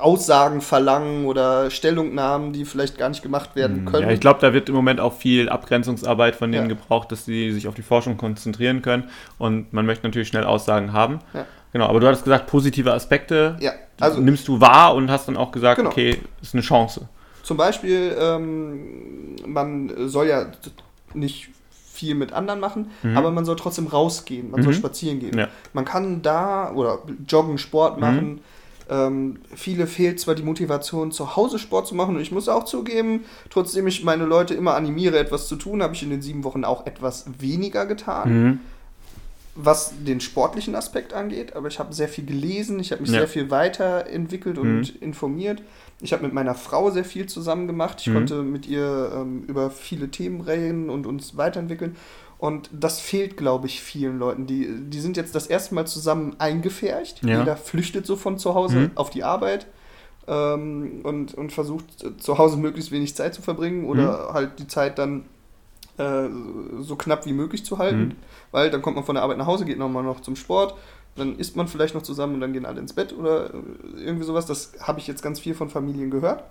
Aussagen 0.00 0.60
verlangen 0.60 1.24
oder 1.26 1.70
Stellungnahmen, 1.70 2.52
die 2.52 2.64
vielleicht 2.64 2.98
gar 2.98 3.08
nicht 3.08 3.22
gemacht 3.22 3.56
werden 3.56 3.84
können. 3.84 4.02
Hm, 4.04 4.08
Ja, 4.10 4.14
ich 4.14 4.20
glaube, 4.20 4.38
da 4.40 4.52
wird 4.52 4.68
im 4.68 4.74
Moment 4.74 5.00
auch 5.00 5.14
viel 5.14 5.48
Abgrenzungsarbeit 5.48 6.36
von 6.36 6.52
denen 6.52 6.68
Ja. 6.70 6.74
gebraucht, 6.76 7.10
dass 7.10 7.24
sie 7.24 7.50
sich 7.52 7.66
auf 7.66 7.74
die 7.74 7.82
Forschung 7.82 8.16
konzentrieren 8.16 8.82
können. 8.82 9.04
Und 9.38 9.72
man 9.72 9.86
möchte 9.86 10.06
natürlich 10.06 10.28
schnell 10.28 10.44
Aussagen 10.44 10.92
haben. 10.92 11.18
Ja. 11.34 11.46
Genau, 11.72 11.86
aber 11.86 12.00
du 12.00 12.06
hattest 12.06 12.24
gesagt, 12.24 12.46
positive 12.48 12.92
Aspekte 12.92 13.56
ja, 13.60 13.72
also 14.00 14.20
nimmst 14.20 14.48
du 14.48 14.60
wahr 14.60 14.94
und 14.94 15.10
hast 15.10 15.28
dann 15.28 15.36
auch 15.36 15.52
gesagt, 15.52 15.76
Genau. 15.78 15.90
okay, 15.90 16.18
ist 16.42 16.54
eine 16.54 16.62
Chance. 16.62 17.08
zum 17.42 17.56
Beispiel, 17.56 18.14
ähm, 18.20 19.36
man 19.46 20.08
soll 20.08 20.26
ja 20.28 20.46
nicht 21.14 21.48
viel 21.92 22.14
mit 22.14 22.32
anderen 22.32 22.60
machen, 22.60 22.90
Mhm. 23.02 23.16
aber 23.16 23.30
man 23.30 23.44
soll 23.44 23.56
trotzdem 23.56 23.86
rausgehen, 23.86 24.50
man 24.50 24.62
soll 24.62 24.72
Mhm. 24.72 24.76
spazieren 24.78 25.18
gehen. 25.20 25.36
Ja. 25.38 25.48
Man 25.72 25.84
kann 25.84 26.22
da 26.22 26.72
oder 26.72 27.00
joggen, 27.28 27.58
Sport 27.58 27.96
Mhm. 27.96 28.00
machen. 28.00 28.40
Ähm, 28.88 29.38
viele 29.54 29.86
fehlt 29.86 30.18
zwar 30.18 30.34
die 30.34 30.42
Motivation, 30.42 31.12
zu 31.12 31.36
Hause 31.36 31.58
Sport 31.60 31.86
zu 31.86 31.94
machen. 31.94 32.16
Und 32.16 32.22
ich 32.22 32.32
muss 32.32 32.48
auch 32.48 32.64
zugeben, 32.64 33.24
trotzdem 33.50 33.86
ich 33.86 34.02
meine 34.02 34.24
Leute 34.24 34.54
immer 34.54 34.74
animiere, 34.74 35.18
etwas 35.18 35.46
zu 35.46 35.56
tun, 35.56 35.82
habe 35.82 35.94
ich 35.94 36.02
in 36.02 36.10
den 36.10 36.22
sieben 36.22 36.42
Wochen 36.42 36.64
auch 36.64 36.86
etwas 36.86 37.26
weniger 37.38 37.86
getan, 37.86 38.42
Mhm. 38.44 38.60
Was 39.54 39.92
den 40.04 40.20
sportlichen 40.20 40.74
Aspekt 40.74 41.12
angeht. 41.12 41.56
Aber 41.56 41.68
ich 41.68 41.78
habe 41.78 41.92
sehr 41.92 42.08
viel 42.08 42.24
gelesen, 42.24 42.78
ich 42.80 42.92
habe 42.92 43.02
mich 43.02 43.10
Ja. 43.10 43.18
sehr 43.20 43.28
viel 43.28 43.50
weiterentwickelt 43.50 44.58
und 44.58 44.94
Mhm. 44.94 45.02
informiert. 45.02 45.62
Ich 46.00 46.12
habe 46.12 46.22
mit 46.22 46.32
meiner 46.32 46.54
Frau 46.54 46.90
sehr 46.90 47.04
viel 47.04 47.26
zusammen 47.26 47.66
gemacht. 47.66 47.98
Ich 48.00 48.08
Mhm. 48.08 48.14
konnte 48.14 48.42
mit 48.42 48.66
ihr 48.66 49.12
ähm, 49.14 49.42
über 49.48 49.70
viele 49.70 50.08
Themen 50.10 50.40
reden 50.40 50.88
und 50.88 51.06
uns 51.06 51.36
weiterentwickeln. 51.36 51.96
Und 52.38 52.70
das 52.72 53.00
fehlt, 53.00 53.36
glaube 53.36 53.66
ich, 53.66 53.82
vielen 53.82 54.18
Leuten. 54.18 54.46
Die, 54.46 54.66
die 54.88 55.00
sind 55.00 55.18
jetzt 55.18 55.34
das 55.34 55.46
erste 55.46 55.74
Mal 55.74 55.86
zusammen 55.86 56.36
eingefärcht. 56.38 57.22
Ja. 57.22 57.40
Jeder 57.40 57.56
flüchtet 57.56 58.06
so 58.06 58.16
von 58.16 58.38
zu 58.38 58.54
Hause 58.54 58.76
Mhm. 58.78 58.90
auf 58.94 59.10
die 59.10 59.24
Arbeit 59.24 59.66
ähm, 60.26 61.00
und, 61.02 61.34
und 61.34 61.52
versucht 61.52 61.84
zu 62.22 62.38
Hause 62.38 62.56
möglichst 62.56 62.92
wenig 62.92 63.14
Zeit 63.16 63.34
zu 63.34 63.42
verbringen 63.42 63.84
oder 63.84 64.28
Mhm. 64.30 64.34
halt 64.34 64.58
die 64.58 64.66
Zeit 64.68 64.98
dann 64.98 65.24
äh, 66.00 66.28
so 66.80 66.96
knapp 66.96 67.26
wie 67.26 67.32
möglich 67.32 67.64
zu 67.64 67.78
halten. 67.78 68.00
Mhm. 68.00 68.16
Weil 68.50 68.70
dann 68.70 68.82
kommt 68.82 68.96
man 68.96 69.04
von 69.04 69.14
der 69.14 69.22
Arbeit 69.22 69.38
nach 69.38 69.46
Hause, 69.46 69.64
geht 69.64 69.78
nochmal 69.78 70.02
noch 70.02 70.20
zum 70.20 70.34
Sport, 70.34 70.74
dann 71.16 71.36
isst 71.36 71.56
man 71.56 71.68
vielleicht 71.68 71.94
noch 71.94 72.02
zusammen 72.02 72.34
und 72.34 72.40
dann 72.40 72.52
gehen 72.52 72.64
alle 72.64 72.80
ins 72.80 72.92
Bett 72.92 73.12
oder 73.12 73.52
äh, 73.52 73.58
irgendwie 74.04 74.24
sowas. 74.24 74.46
Das 74.46 74.72
habe 74.80 74.98
ich 74.98 75.06
jetzt 75.06 75.22
ganz 75.22 75.38
viel 75.38 75.54
von 75.54 75.68
Familien 75.68 76.10
gehört. 76.10 76.44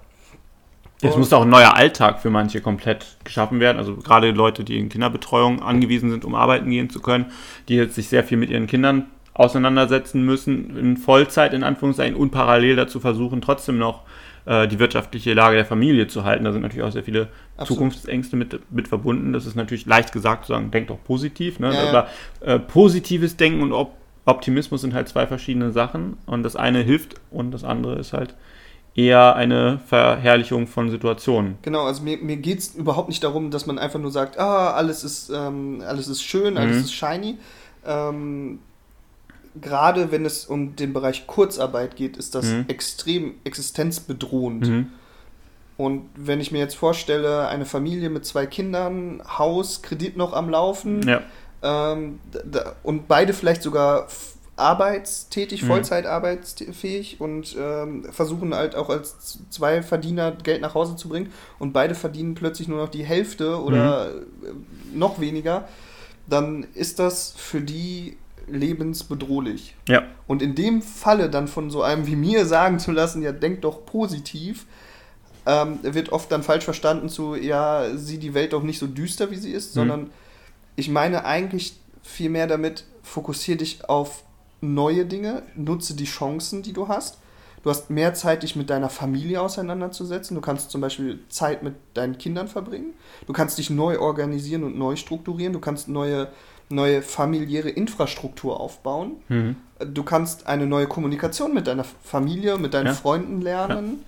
Jetzt 1.02 1.18
muss 1.18 1.32
auch 1.32 1.44
ein 1.44 1.50
neuer 1.50 1.76
Alltag 1.76 2.22
für 2.22 2.30
manche 2.30 2.60
komplett 2.60 3.18
geschaffen 3.24 3.62
werden. 3.62 3.78
Also 3.78 3.96
gerade 3.96 4.32
Leute, 4.32 4.66
die 4.66 4.78
in 4.78 4.90
Kinderbetreuung 4.90 5.62
angewiesen 5.62 6.12
sind, 6.12 6.26
um 6.26 6.36
arbeiten 6.36 6.70
gehen 6.70 6.90
zu 6.90 7.00
können, 7.00 7.28
die 7.70 7.76
jetzt 7.76 7.96
sich 7.96 8.10
sehr 8.10 8.26
viel 8.26 8.38
mit 8.38 8.50
ihren 8.50 8.68
Kindern 8.68 9.08
auseinandersetzen 9.34 10.26
müssen, 10.26 10.76
in 10.78 10.98
Vollzeit 10.98 11.54
in 11.54 11.64
Anführungszeichen 11.64 12.18
und 12.18 12.32
parallel 12.32 12.76
dazu 12.76 13.00
versuchen, 13.00 13.40
trotzdem 13.40 13.78
noch 13.78 14.04
äh, 14.50 14.68
die 14.68 14.80
wirtschaftliche 14.80 15.36
Lage 15.36 15.56
der 15.58 15.66
Familie 15.66 16.08
zu 16.08 16.24
halten. 16.24 16.44
Da 16.44 16.52
sind 16.52 16.64
natürlich 16.64 16.84
auch 16.84 16.92
sehr 16.92 17.04
viele 17.04 17.28
Absolut. 17.56 17.68
Zukunftsängste 17.92 18.36
mit, 18.36 18.60
mit 18.72 18.88
verbunden. 18.88 19.32
Das 19.32 19.46
ist 19.46 19.56
natürlich 19.56 19.86
leicht 19.86 20.12
gesagt 20.12 20.46
zu 20.46 20.54
sagen, 20.54 20.72
denk 20.72 20.88
doch 20.88 20.98
positiv. 21.04 21.60
Ne? 21.60 21.72
Ja. 21.72 21.88
Aber 21.88 22.08
äh, 22.42 22.58
positives 22.58 23.38
Denken 23.38 23.62
und 23.62 23.72
Op 23.74 23.94
Optimismus 24.26 24.82
sind 24.82 24.94
halt 24.94 25.08
zwei 25.08 25.26
verschiedene 25.28 25.72
Sachen. 25.72 26.18
Und 26.26 26.44
das 26.44 26.56
eine 26.56 26.80
hilft 26.80 27.16
und 27.32 27.52
das 27.52 27.64
andere 27.64 27.96
ist 27.98 28.14
halt 28.14 28.36
eher 28.96 29.36
eine 29.36 29.80
Verherrlichung 29.88 30.68
von 30.68 30.90
Situationen. 30.90 31.58
Genau, 31.62 31.84
also 31.86 32.04
mir, 32.04 32.18
mir 32.18 32.38
geht 32.38 32.60
es 32.60 32.76
überhaupt 32.76 33.10
nicht 33.10 33.24
darum, 33.24 33.50
dass 33.52 33.66
man 33.66 33.80
einfach 33.80 34.00
nur 34.00 34.12
sagt, 34.12 34.40
ah, 34.40 34.72
alles 34.72 35.04
ist, 35.04 35.32
ähm, 35.34 35.82
alles 35.86 36.08
ist 36.08 36.24
schön, 36.24 36.58
alles 36.58 36.78
Mhm. 36.78 36.82
ist 36.84 36.94
shiny. 36.94 37.38
Ähm, 37.86 38.60
Gerade 39.62 40.12
wenn 40.12 40.26
es 40.26 40.46
um 40.46 40.76
den 40.76 40.94
Bereich 40.94 41.28
Kurzarbeit 41.28 41.96
geht, 41.96 42.18
ist 42.18 42.36
das 42.36 42.46
Mhm. 42.46 42.66
extrem 42.68 43.34
existenzbedrohend. 43.44 44.68
Mhm. 44.68 44.88
Und 45.78 46.10
wenn 46.16 46.42
ich 46.42 46.52
mir 46.52 46.60
jetzt 46.60 46.76
vorstelle, 46.76 47.48
eine 47.48 47.66
Familie 47.66 48.10
mit 48.10 48.26
zwei 48.26 48.46
Kindern, 48.46 49.22
Haus, 49.38 49.82
Kredit 49.82 50.18
noch 50.18 50.34
am 50.34 50.50
Laufen 50.50 51.02
Ja. 51.08 51.22
ähm, 51.64 52.20
da, 52.52 52.76
und 52.84 53.08
beide 53.08 53.34
vielleicht 53.34 53.64
sogar 53.64 54.08
arbeitstätig, 54.58 55.64
Mhm. 55.64 55.68
Vollzeit 55.68 56.06
arbeitsfähig 56.06 57.22
und 57.22 57.56
ähm, 57.58 58.04
versuchen 58.12 58.54
halt 58.54 58.76
auch 58.76 58.90
als 58.90 59.40
zwei 59.50 59.82
Verdiener 59.82 60.32
Geld 60.34 60.62
nach 60.62 60.74
Hause 60.76 60.96
zu 60.98 61.08
bringen 61.10 61.32
und 61.60 61.72
beide 61.72 61.96
verdienen 61.96 62.36
plötzlich 62.36 62.68
nur 62.68 62.78
noch 62.80 62.90
die 62.90 63.04
Hälfte 63.06 63.62
oder 63.62 64.10
äh, 64.10 64.12
noch 64.94 65.20
weniger, 65.22 65.68
dann 66.28 66.68
ist 66.74 67.00
das 67.00 67.34
für 67.38 67.62
die 67.62 68.18
lebensbedrohlich. 68.52 69.76
Ja. 69.88 70.04
Und 70.28 70.42
in 70.42 70.56
dem 70.56 70.82
Falle 70.82 71.30
dann 71.30 71.48
von 71.48 71.70
so 71.70 71.82
einem 71.82 72.08
wie 72.08 72.16
mir 72.16 72.46
sagen 72.46 72.80
zu 72.80 72.92
lassen, 72.92 73.22
ja, 73.22 73.32
denk 73.32 73.62
doch 73.62 73.86
positiv, 73.86 74.66
ähm, 75.46 75.80
wird 75.82 76.12
oft 76.12 76.32
dann 76.32 76.44
falsch 76.44 76.66
verstanden 76.66 77.10
zu, 77.10 77.36
ja, 77.36 77.86
sieh 77.96 78.18
die 78.18 78.34
Welt 78.34 78.54
doch 78.54 78.64
nicht 78.64 78.80
so 78.80 78.88
düster, 78.88 79.32
wie 79.32 79.38
sie 79.38 79.52
ist, 79.52 79.76
Mhm. 79.76 79.80
sondern 79.80 80.10
ich 80.76 80.90
meine 80.90 81.26
eigentlich 81.26 81.78
vielmehr 82.04 82.48
damit, 82.48 82.86
fokussier 83.04 83.58
dich 83.58 83.90
auf 83.90 84.24
neue 84.62 85.06
Dinge, 85.06 85.44
nutze 85.56 85.96
die 85.96 86.06
Chancen, 86.06 86.62
die 86.62 86.74
du 86.74 86.88
hast. 86.88 87.18
Du 87.64 87.70
hast 87.70 87.90
mehr 87.90 88.14
Zeit, 88.14 88.44
dich 88.44 88.56
mit 88.56 88.70
deiner 88.70 88.90
Familie 88.90 89.42
auseinanderzusetzen. 89.42 90.36
Du 90.36 90.40
kannst 90.42 90.72
zum 90.72 90.80
Beispiel 90.80 91.20
Zeit 91.28 91.62
mit 91.62 91.76
deinen 91.94 92.18
Kindern 92.18 92.48
verbringen. 92.48 92.94
Du 93.28 93.34
kannst 93.34 93.58
dich 93.58 93.70
neu 93.70 94.00
organisieren 94.00 94.64
und 94.64 94.78
neu 94.78 94.96
strukturieren. 94.96 95.52
Du 95.52 95.60
kannst 95.60 95.90
neue, 95.90 96.30
neue 96.70 97.02
familiäre 97.02 97.70
Infrastruktur 97.70 98.60
aufbauen. 98.60 99.14
Mhm. 99.28 99.56
Du 99.94 100.04
kannst 100.04 100.48
eine 100.48 100.66
neue 100.68 100.88
Kommunikation 100.88 101.54
mit 101.54 101.68
deiner 101.68 101.86
Familie, 102.04 102.58
mit 102.58 102.74
deinen 102.74 102.88
Ja. 102.88 102.94
Freunden 102.94 103.42
lernen. 103.42 104.04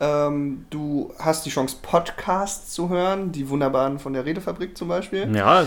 Ähm, 0.00 0.64
du 0.70 1.12
hast 1.18 1.44
die 1.44 1.50
Chance, 1.50 1.76
Podcasts 1.82 2.72
zu 2.72 2.88
hören, 2.88 3.32
die 3.32 3.48
wunderbaren 3.48 3.98
von 3.98 4.12
der 4.14 4.24
Redefabrik 4.24 4.76
zum 4.78 4.88
Beispiel. 4.88 5.28
Ja, 5.36 5.66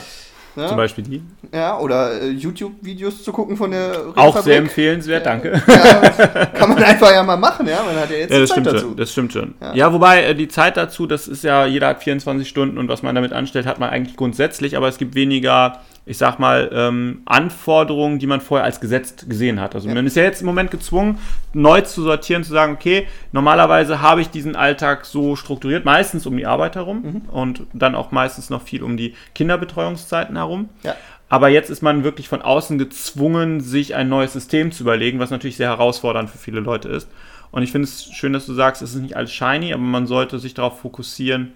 Ja, 0.56 0.68
zum 0.68 0.78
Beispiel 0.78 1.04
die. 1.04 1.22
ja 1.52 1.78
oder 1.80 2.20
äh, 2.22 2.30
YouTube-Videos 2.30 3.24
zu 3.24 3.32
gucken 3.32 3.58
von 3.58 3.70
der 3.72 3.90
Redefabrik. 3.92 4.18
Auch 4.18 4.42
sehr 4.42 4.58
empfehlenswert, 4.58 5.26
danke. 5.26 5.62
Ja, 5.68 6.46
kann 6.48 6.70
man 6.70 6.82
einfach 6.84 7.12
ja 7.12 7.22
mal 7.24 7.38
machen, 7.38 7.68
ja. 7.68 7.84
Man 7.84 7.96
hat 7.96 8.10
ja 8.10 8.18
jetzt 8.18 8.32
Ja, 8.32 8.40
das 8.40 8.50
Zeit 8.50 8.54
stimmt 8.62 8.68
dazu. 8.68 8.80
schon. 8.88 8.96
Das 8.98 9.12
stimmt 9.12 9.34
schon. 9.34 9.54
Ja. 9.62 9.74
Ja, 9.76 9.94
wobei 9.94 10.24
äh, 10.24 10.36
die 10.36 10.48
Zeit 10.48 10.78
dazu, 10.78 11.06
das 11.06 11.28
ist 11.28 11.44
ja, 11.44 11.66
jeder 11.68 11.88
hat 11.90 12.02
24 12.04 12.48
Stunden 12.48 12.78
und 12.80 12.88
was 12.88 13.04
man 13.04 13.14
damit 13.14 13.34
anstellt, 13.34 13.66
hat 13.68 13.80
man 13.80 13.90
eigentlich 13.90 14.16
grundsätzlich, 14.16 14.78
aber 14.78 14.88
es 14.88 14.98
gibt 14.98 15.14
weniger, 15.16 15.82
ich 16.06 16.18
sag 16.18 16.38
mal, 16.38 16.70
ähm, 16.74 17.22
Anforderungen, 17.26 18.20
die 18.20 18.28
man 18.28 18.42
vorher 18.42 18.66
als 18.66 18.82
gesetzt 18.82 19.30
gesehen 19.30 19.62
hat. 19.62 19.74
Also 19.74 19.88
Ja. 19.88 19.96
man 19.96 20.06
ist 20.06 20.18
ja 20.18 20.24
jetzt 20.24 20.42
im 20.42 20.48
Moment 20.48 20.70
gezwungen, 20.70 21.18
neu 21.54 21.80
zu 21.82 22.02
sortieren, 22.04 22.44
zu 22.44 22.52
sagen, 22.52 22.74
okay, 22.74 23.08
normalerweise 23.32 24.02
habe 24.02 24.20
ich 24.22 24.30
diesen 24.30 24.56
Alltag 24.58 25.06
so 25.06 25.36
strukturiert, 25.38 25.86
meistens 25.86 26.26
um 26.26 26.36
die 26.36 26.46
Arbeit 26.46 26.76
herum 26.76 27.02
Mhm. 27.02 27.22
und 27.30 27.62
dann 27.74 27.96
auch 27.96 28.12
meistens 28.12 28.50
noch 28.50 28.62
viel 28.64 28.84
um 28.84 28.98
die 28.98 29.14
Kinderbetreuungszeiten 29.34 30.36
herum. 30.36 30.70
Ja. 30.84 30.96
Aber 31.30 31.48
jetzt 31.50 31.70
ist 31.70 31.82
man 31.82 32.04
wirklich 32.04 32.28
von 32.28 32.42
außen 32.42 32.78
gezwungen, 32.78 33.62
sich 33.62 33.96
ein 33.96 34.10
neues 34.10 34.34
System 34.34 34.72
zu 34.72 34.84
überlegen, 34.84 35.20
was 35.20 35.32
natürlich 35.32 35.58
sehr 35.58 35.70
herausfordernd 35.70 36.30
für 36.30 36.38
viele 36.38 36.60
Leute 36.60 36.90
ist. 36.90 37.10
Und 37.52 37.64
ich 37.64 37.72
finde 37.72 37.86
es 37.88 38.12
schön, 38.14 38.34
dass 38.34 38.46
du 38.46 38.54
sagst, 38.54 38.82
es 38.82 38.94
ist 38.94 39.02
nicht 39.02 39.16
alles 39.16 39.32
shiny, 39.32 39.74
aber 39.74 39.82
man 39.84 40.06
sollte 40.06 40.38
sich 40.38 40.54
darauf 40.54 40.82
fokussieren, 40.82 41.54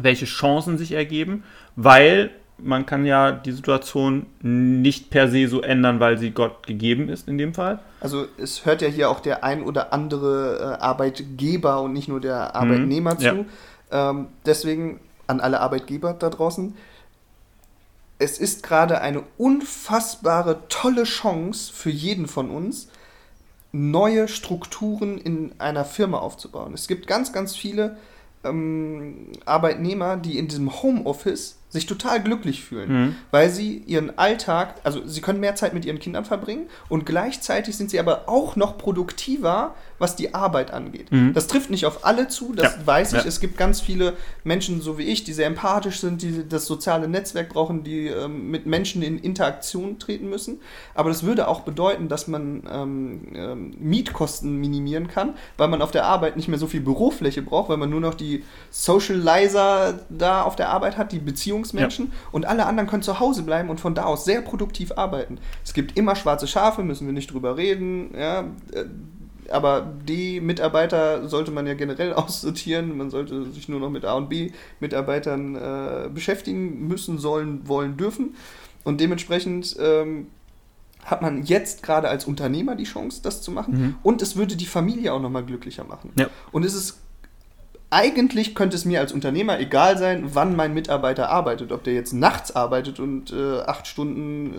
welche 0.00 0.24
Chancen 0.26 0.76
sich 0.76 0.92
ergeben, 0.92 1.44
weil 1.76 2.30
man 2.62 2.86
kann 2.86 3.04
ja 3.06 3.32
die 3.32 3.52
Situation 3.52 4.26
nicht 4.42 5.10
per 5.10 5.28
se 5.28 5.48
so 5.48 5.60
ändern, 5.62 6.00
weil 6.00 6.18
sie 6.18 6.30
Gott 6.30 6.66
gegeben 6.66 7.08
ist 7.08 7.28
in 7.28 7.38
dem 7.38 7.54
Fall. 7.54 7.78
Also 8.00 8.26
es 8.38 8.64
hört 8.64 8.82
ja 8.82 8.88
hier 8.88 9.10
auch 9.10 9.20
der 9.20 9.44
ein 9.44 9.62
oder 9.62 9.92
andere 9.92 10.76
äh, 10.78 10.82
Arbeitgeber 10.82 11.82
und 11.82 11.92
nicht 11.92 12.08
nur 12.08 12.20
der 12.20 12.54
Arbeitnehmer 12.56 13.14
Mhm, 13.14 13.20
ja. 13.20 13.32
zu. 13.34 13.46
Ähm, 13.90 14.26
deswegen 14.46 15.00
an 15.26 15.40
alle 15.40 15.60
Arbeitgeber 15.60 16.12
da 16.14 16.30
draußen. 16.30 16.74
Es 18.18 18.38
ist 18.38 18.62
gerade 18.62 19.00
eine 19.00 19.22
unfassbare, 19.38 20.62
tolle 20.68 21.04
Chance 21.04 21.72
für 21.72 21.90
jeden 21.90 22.26
von 22.26 22.50
uns, 22.50 22.88
neue 23.72 24.28
Strukturen 24.28 25.16
in 25.16 25.52
einer 25.58 25.84
Firma 25.84 26.18
aufzubauen. 26.18 26.74
Es 26.74 26.88
gibt 26.88 27.06
ganz, 27.06 27.32
ganz 27.32 27.56
viele 27.56 27.96
ähm, 28.44 29.28
Arbeitnehmer, 29.46 30.16
die 30.16 30.38
in 30.38 30.48
diesem 30.48 30.82
Homeoffice 30.82 31.56
sich 31.70 31.86
total 31.86 32.20
glücklich 32.22 32.64
fühlen, 32.64 32.92
Mhm. 32.92 33.14
weil 33.30 33.48
sie 33.48 33.78
ihren 33.86 34.18
Alltag, 34.18 34.74
also 34.84 35.06
sie 35.06 35.20
können 35.20 35.40
mehr 35.40 35.54
Zeit 35.54 35.72
mit 35.72 35.84
ihren 35.84 36.00
Kindern 36.00 36.24
verbringen 36.24 36.66
und 36.88 37.06
gleichzeitig 37.06 37.76
sind 37.76 37.90
sie 37.90 37.98
aber 38.00 38.28
auch 38.28 38.56
noch 38.56 38.76
produktiver, 38.76 39.74
was 39.98 40.16
die 40.16 40.34
Arbeit 40.34 40.72
angeht. 40.72 41.12
Mhm. 41.12 41.32
Das 41.32 41.46
trifft 41.46 41.70
nicht 41.70 41.86
auf 41.86 42.04
alle 42.04 42.26
zu, 42.28 42.54
das 42.54 42.74
Ja, 42.76 42.86
weiß 42.86 43.12
ich. 43.12 43.20
ja. 43.22 43.24
Es 43.28 43.38
gibt 43.38 43.56
ganz 43.56 43.80
viele 43.80 44.14
Menschen, 44.44 44.80
so 44.80 44.98
wie 44.98 45.04
ich, 45.04 45.22
die 45.24 45.32
sehr 45.32 45.46
empathisch 45.46 46.00
sind, 46.00 46.22
die 46.22 46.48
das 46.48 46.66
soziale 46.66 47.06
Netzwerk 47.06 47.50
brauchen, 47.50 47.84
die 47.84 48.06
ähm, 48.08 48.50
mit 48.50 48.66
Menschen 48.66 49.02
in 49.02 49.18
Interaktion 49.18 49.98
treten 49.98 50.28
müssen. 50.28 50.60
Aber 50.94 51.10
das 51.10 51.22
würde 51.22 51.46
auch 51.48 51.60
bedeuten, 51.60 52.08
dass 52.08 52.26
man 52.28 52.62
ähm, 52.72 53.20
ähm, 53.34 53.74
Mietkosten 53.78 54.56
minimieren 54.56 55.06
kann, 55.06 55.34
weil 55.56 55.68
man 55.68 55.82
auf 55.82 55.90
der 55.92 56.04
Arbeit 56.06 56.36
nicht 56.36 56.48
mehr 56.48 56.58
so 56.58 56.66
viel 56.66 56.80
Bürofläche 56.80 57.42
braucht, 57.42 57.68
weil 57.68 57.76
man 57.76 57.90
nur 57.90 58.00
noch 58.00 58.14
die 58.14 58.42
Socializer 58.70 60.00
da 60.08 60.42
auf 60.42 60.56
der 60.56 60.70
Arbeit 60.70 60.96
hat, 60.96 61.12
die 61.12 61.18
Beziehungsmenschen 61.60 62.12
und 62.32 62.46
alle 62.46 62.66
anderen 62.66 62.88
können 62.88 63.02
zu 63.02 63.20
Hause 63.20 63.42
bleiben 63.42 63.70
und 63.70 63.80
von 63.80 63.94
da 63.94 64.04
aus 64.04 64.24
sehr 64.24 64.42
produktiv 64.42 64.92
arbeiten. 64.92 65.38
Es 65.64 65.74
gibt 65.74 65.96
immer 65.96 66.16
schwarze 66.16 66.46
Schafe, 66.46 66.82
müssen 66.82 67.06
wir 67.06 67.12
nicht 67.12 67.32
drüber 67.32 67.56
reden, 67.56 68.14
ja. 68.16 68.40
äh, 68.72 68.84
Aber 69.50 69.92
die 70.08 70.40
Mitarbeiter 70.40 71.28
sollte 71.28 71.50
man 71.50 71.66
ja 71.66 71.74
generell 71.74 72.12
aussortieren. 72.14 72.96
Man 72.96 73.10
sollte 73.10 73.50
sich 73.50 73.68
nur 73.68 73.80
noch 73.80 73.90
mit 73.90 74.04
A 74.04 74.14
und 74.14 74.28
B 74.28 74.52
Mitarbeitern 74.80 75.56
äh, 75.56 76.08
beschäftigen 76.08 76.86
müssen, 76.88 77.18
sollen, 77.18 77.66
wollen, 77.68 77.96
dürfen. 77.96 78.34
Und 78.84 79.00
dementsprechend 79.00 79.76
ähm, 79.78 80.28
hat 81.04 81.22
man 81.22 81.42
jetzt 81.42 81.82
gerade 81.82 82.08
als 82.08 82.24
Unternehmer 82.24 82.76
die 82.76 82.84
Chance, 82.84 83.20
das 83.22 83.42
zu 83.42 83.50
machen. 83.50 83.74
Mhm. 83.74 83.94
Und 84.02 84.22
es 84.22 84.36
würde 84.36 84.56
die 84.56 84.66
Familie 84.66 85.12
auch 85.12 85.20
nochmal 85.20 85.44
glücklicher 85.44 85.84
machen. 85.84 86.12
Ja. 86.16 86.28
Und 86.52 86.64
es 86.64 86.74
ist 86.74 87.00
eigentlich 87.90 88.54
könnte 88.54 88.76
es 88.76 88.84
mir 88.84 89.00
als 89.00 89.12
Unternehmer 89.12 89.58
egal 89.58 89.98
sein, 89.98 90.30
wann 90.32 90.54
mein 90.56 90.74
Mitarbeiter 90.74 91.28
arbeitet. 91.28 91.72
Ob 91.72 91.82
der 91.84 91.94
jetzt 91.94 92.12
nachts 92.12 92.54
arbeitet 92.54 93.00
und 93.00 93.32
äh, 93.32 93.60
acht 93.66 93.86
Stunden 93.86 94.46
äh, 94.54 94.56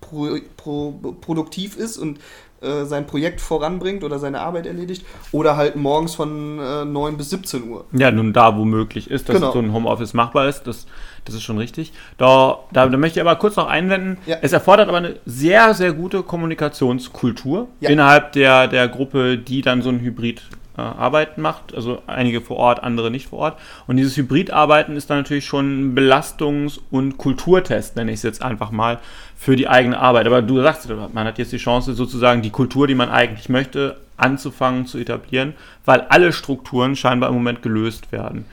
pro, 0.00 0.36
pro, 0.56 0.92
produktiv 1.20 1.76
ist 1.76 1.98
und 1.98 2.18
äh, 2.60 2.84
sein 2.86 3.06
Projekt 3.06 3.40
voranbringt 3.40 4.02
oder 4.02 4.18
seine 4.18 4.40
Arbeit 4.40 4.66
erledigt 4.66 5.06
oder 5.30 5.56
halt 5.56 5.76
morgens 5.76 6.16
von 6.16 6.58
äh, 6.58 6.84
9 6.84 7.16
bis 7.16 7.30
17 7.30 7.68
Uhr. 7.70 7.84
Ja, 7.92 8.10
nun 8.10 8.32
da, 8.32 8.56
wo 8.56 8.64
möglich 8.64 9.08
ist, 9.08 9.28
dass 9.28 9.36
Genau. 9.36 9.52
so 9.52 9.60
ein 9.60 9.72
Homeoffice 9.72 10.12
machbar 10.12 10.48
ist, 10.48 10.64
das, 10.64 10.86
das 11.24 11.36
ist 11.36 11.44
schon 11.44 11.58
richtig. 11.58 11.92
Da, 12.16 12.58
da, 12.72 12.88
da 12.88 12.96
möchte 12.98 13.20
ich 13.20 13.24
aber 13.24 13.36
kurz 13.36 13.54
noch 13.54 13.68
einwenden, 13.68 14.18
Ja. 14.26 14.38
es 14.42 14.52
erfordert 14.52 14.88
aber 14.88 14.98
eine 14.98 15.20
sehr, 15.24 15.72
sehr 15.74 15.92
gute 15.92 16.24
Kommunikationskultur 16.24 17.68
Ja. 17.78 17.90
innerhalb 17.90 18.32
der, 18.32 18.66
der 18.66 18.88
Gruppe, 18.88 19.38
die 19.38 19.62
dann 19.62 19.80
so 19.82 19.90
ein 19.90 20.00
Hybrid 20.00 20.42
äh, 20.78 20.80
Arbeiten 20.80 21.42
macht, 21.42 21.74
also 21.74 22.02
einige 22.06 22.40
vor 22.40 22.56
Ort, 22.56 22.82
andere 22.82 23.10
nicht 23.10 23.28
vor 23.28 23.40
Ort. 23.40 23.58
Und 23.88 23.96
dieses 23.96 24.16
Hybridarbeiten 24.16 24.96
ist 24.96 25.10
dann 25.10 25.18
natürlich 25.18 25.44
schon 25.44 25.80
ein 25.80 25.94
Belastungs- 25.94 26.80
und 26.90 27.18
Kulturtest, 27.18 27.96
nenne 27.96 28.12
ich 28.12 28.18
es 28.18 28.22
jetzt 28.22 28.42
einfach 28.42 28.70
mal, 28.70 29.00
für 29.36 29.56
die 29.56 29.68
eigene 29.68 29.98
Arbeit. 29.98 30.26
Aber 30.26 30.40
du 30.40 30.62
sagst, 30.62 30.88
man 30.88 31.26
hat 31.26 31.38
jetzt 31.38 31.52
die 31.52 31.58
Chance, 31.58 31.94
sozusagen 31.94 32.42
die 32.42 32.50
Kultur, 32.50 32.86
die 32.86 32.94
man 32.94 33.08
eigentlich 33.08 33.48
möchte, 33.48 33.96
anzufangen 34.16 34.86
zu 34.86 34.98
etablieren, 34.98 35.54
weil 35.84 36.02
alle 36.02 36.32
Strukturen 36.32 36.96
scheinbar 36.96 37.28
im 37.30 37.34
Moment 37.36 37.62
gelöst 37.62 38.12
werden. 38.12 38.44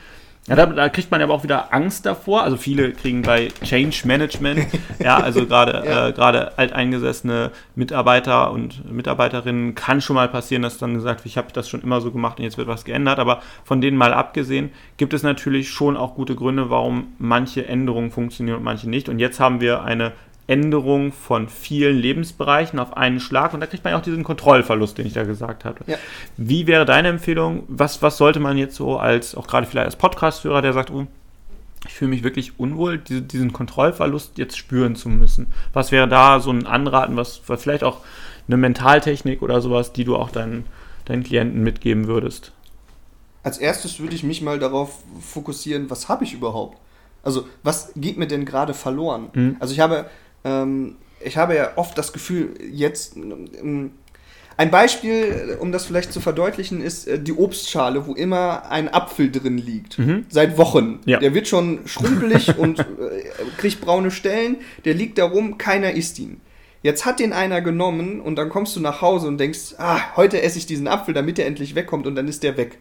Ja, 0.47 0.55
da, 0.55 0.67
da 0.67 0.89
kriegt 0.89 1.09
man 1.09 1.21
aber 1.23 1.33
auch 1.33 1.43
wieder 1.43 1.73
Angst 1.73 2.05
davor. 2.05 2.43
Also 2.43 2.55
viele 2.55 2.91
kriegen 2.91 3.23
bei 3.23 3.47
Change 3.63 4.01
Management, 4.05 4.67
ja, 5.03 5.17
also 5.17 5.47
gerade 5.47 5.83
Ja. 5.85 6.07
äh, 6.09 6.11
gerade 6.13 6.55
alteingesessene 6.57 7.49
Mitarbeiter 7.73 8.51
und 8.51 8.91
Mitarbeiterinnen 8.91 9.73
kann 9.73 10.01
schon 10.01 10.15
mal 10.15 10.27
passieren, 10.27 10.61
dass 10.61 10.77
dann 10.77 10.93
gesagt 10.93 11.21
wird, 11.21 11.25
ich 11.27 11.37
habe 11.37 11.47
das 11.51 11.67
schon 11.67 11.81
immer 11.81 11.99
so 11.99 12.11
gemacht 12.11 12.37
und 12.37 12.43
jetzt 12.43 12.57
wird 12.59 12.67
was 12.67 12.85
geändert. 12.85 13.17
Aber 13.17 13.41
von 13.63 13.81
denen 13.81 13.97
mal 13.97 14.13
abgesehen, 14.13 14.69
gibt 14.97 15.13
es 15.15 15.23
natürlich 15.23 15.69
schon 15.69 15.97
auch 15.97 16.13
gute 16.13 16.35
Gründe, 16.35 16.69
warum 16.69 17.07
manche 17.17 17.65
Änderungen 17.67 18.11
funktionieren 18.11 18.57
und 18.57 18.63
manche 18.63 18.87
nicht. 18.87 19.09
Und 19.09 19.17
jetzt 19.17 19.39
haben 19.39 19.61
wir 19.61 19.83
eine 19.83 20.11
Änderung 20.47 21.11
von 21.11 21.49
vielen 21.49 21.97
Lebensbereichen 21.97 22.77
auf 22.79 22.95
einen 22.95 23.19
Schlag 23.19 23.53
und 23.53 23.61
da 23.61 23.67
kriegt 23.67 23.83
man 23.83 23.91
ja 23.91 23.97
auch 23.97 24.03
diesen 24.03 24.23
Kontrollverlust, 24.23 24.97
den 24.97 25.07
ich 25.07 25.13
da 25.13 25.23
gesagt 25.23 25.65
habe. 25.65 25.79
Ja. 25.87 25.97
Wie 26.37 26.67
wäre 26.67 26.85
deine 26.85 27.07
Empfehlung? 27.07 27.63
Was, 27.67 28.01
was 28.01 28.17
sollte 28.17 28.39
man 28.39 28.57
jetzt 28.57 28.75
so 28.75 28.97
als, 28.97 29.35
auch 29.35 29.47
gerade 29.47 29.65
vielleicht 29.65 29.85
als 29.85 29.95
Podcast-Hörer, 29.95 30.61
der 30.61 30.73
sagt, 30.73 30.91
oh, 30.91 31.07
ich 31.87 31.93
fühle 31.93 32.09
mich 32.09 32.23
wirklich 32.23 32.59
unwohl, 32.59 32.97
diese, 32.97 33.21
diesen 33.21 33.53
Kontrollverlust 33.53 34.37
jetzt 34.37 34.57
spüren 34.57 34.95
zu 34.95 35.09
müssen? 35.09 35.47
Was 35.73 35.91
wäre 35.91 36.07
da 36.07 36.39
so 36.39 36.51
ein 36.51 36.67
Anraten, 36.67 37.15
was, 37.17 37.41
was 37.47 37.63
vielleicht 37.63 37.83
auch 37.83 38.01
eine 38.47 38.57
Mentaltechnik 38.57 39.41
oder 39.41 39.61
sowas, 39.61 39.93
die 39.93 40.03
du 40.03 40.15
auch 40.15 40.29
deinen, 40.29 40.65
deinen 41.05 41.23
Klienten 41.23 41.63
mitgeben 41.63 42.07
würdest? 42.07 42.51
Als 43.43 43.57
erstes 43.57 43.99
würde 43.99 44.15
ich 44.15 44.23
mich 44.23 44.41
mal 44.41 44.59
darauf 44.59 45.03
fokussieren, 45.19 45.89
was 45.89 46.09
habe 46.09 46.23
ich 46.23 46.33
überhaupt? 46.33 46.77
Also, 47.23 47.47
was 47.63 47.91
geht 47.95 48.17
mir 48.17 48.27
denn 48.27 48.45
gerade 48.45 48.73
verloren? 48.73 49.29
Mhm. 49.33 49.57
Also, 49.59 49.73
ich 49.73 49.79
habe, 49.79 50.05
ähm, 50.45 50.95
ich 51.19 51.37
habe 51.37 51.55
ja 51.55 51.71
oft 51.75 51.97
das 51.97 52.13
Gefühl, 52.13 52.53
jetzt. 52.71 53.17
Ähm, 53.17 53.91
ein 54.57 54.71
Beispiel, 54.71 55.57
um 55.59 55.73
das 55.73 55.85
vielleicht 55.85 56.13
zu 56.13 56.21
verdeutlichen, 56.21 56.81
ist 56.81 57.07
äh, 57.07 57.19
die 57.19 57.33
Obstschale, 57.33 58.07
wo 58.07 58.13
immer 58.13 58.71
ein 58.71 58.87
Apfel 58.87 59.29
drin 59.29 59.57
liegt. 59.57 59.99
Mhm. 59.99 60.25
Seit 60.29 60.57
Wochen. 60.57 60.99
Ja. 61.05 61.19
Der 61.19 61.33
wird 61.33 61.49
schon 61.49 61.79
schrumpelig 61.85 62.57
und 62.57 62.79
äh, 62.79 62.83
kriegt 63.57 63.81
braune 63.81 64.11
Stellen. 64.11 64.57
Der 64.85 64.93
liegt 64.93 65.17
da 65.17 65.25
rum, 65.25 65.57
keiner 65.57 65.91
isst 65.91 66.19
ihn. 66.19 66.39
Jetzt 66.83 67.05
hat 67.05 67.19
den 67.19 67.33
einer 67.33 67.61
genommen 67.61 68.21
und 68.21 68.37
dann 68.37 68.49
kommst 68.49 68.75
du 68.75 68.79
nach 68.79 69.01
Hause 69.01 69.27
und 69.27 69.39
denkst, 69.39 69.75
ah, 69.79 70.15
heute 70.15 70.41
esse 70.41 70.59
ich 70.59 70.67
diesen 70.67 70.87
Apfel, 70.87 71.13
damit 71.13 71.39
er 71.39 71.47
endlich 71.47 71.75
wegkommt 71.75 72.05
und 72.05 72.15
dann 72.15 72.27
ist 72.27 72.43
der 72.43 72.55
weg. 72.57 72.77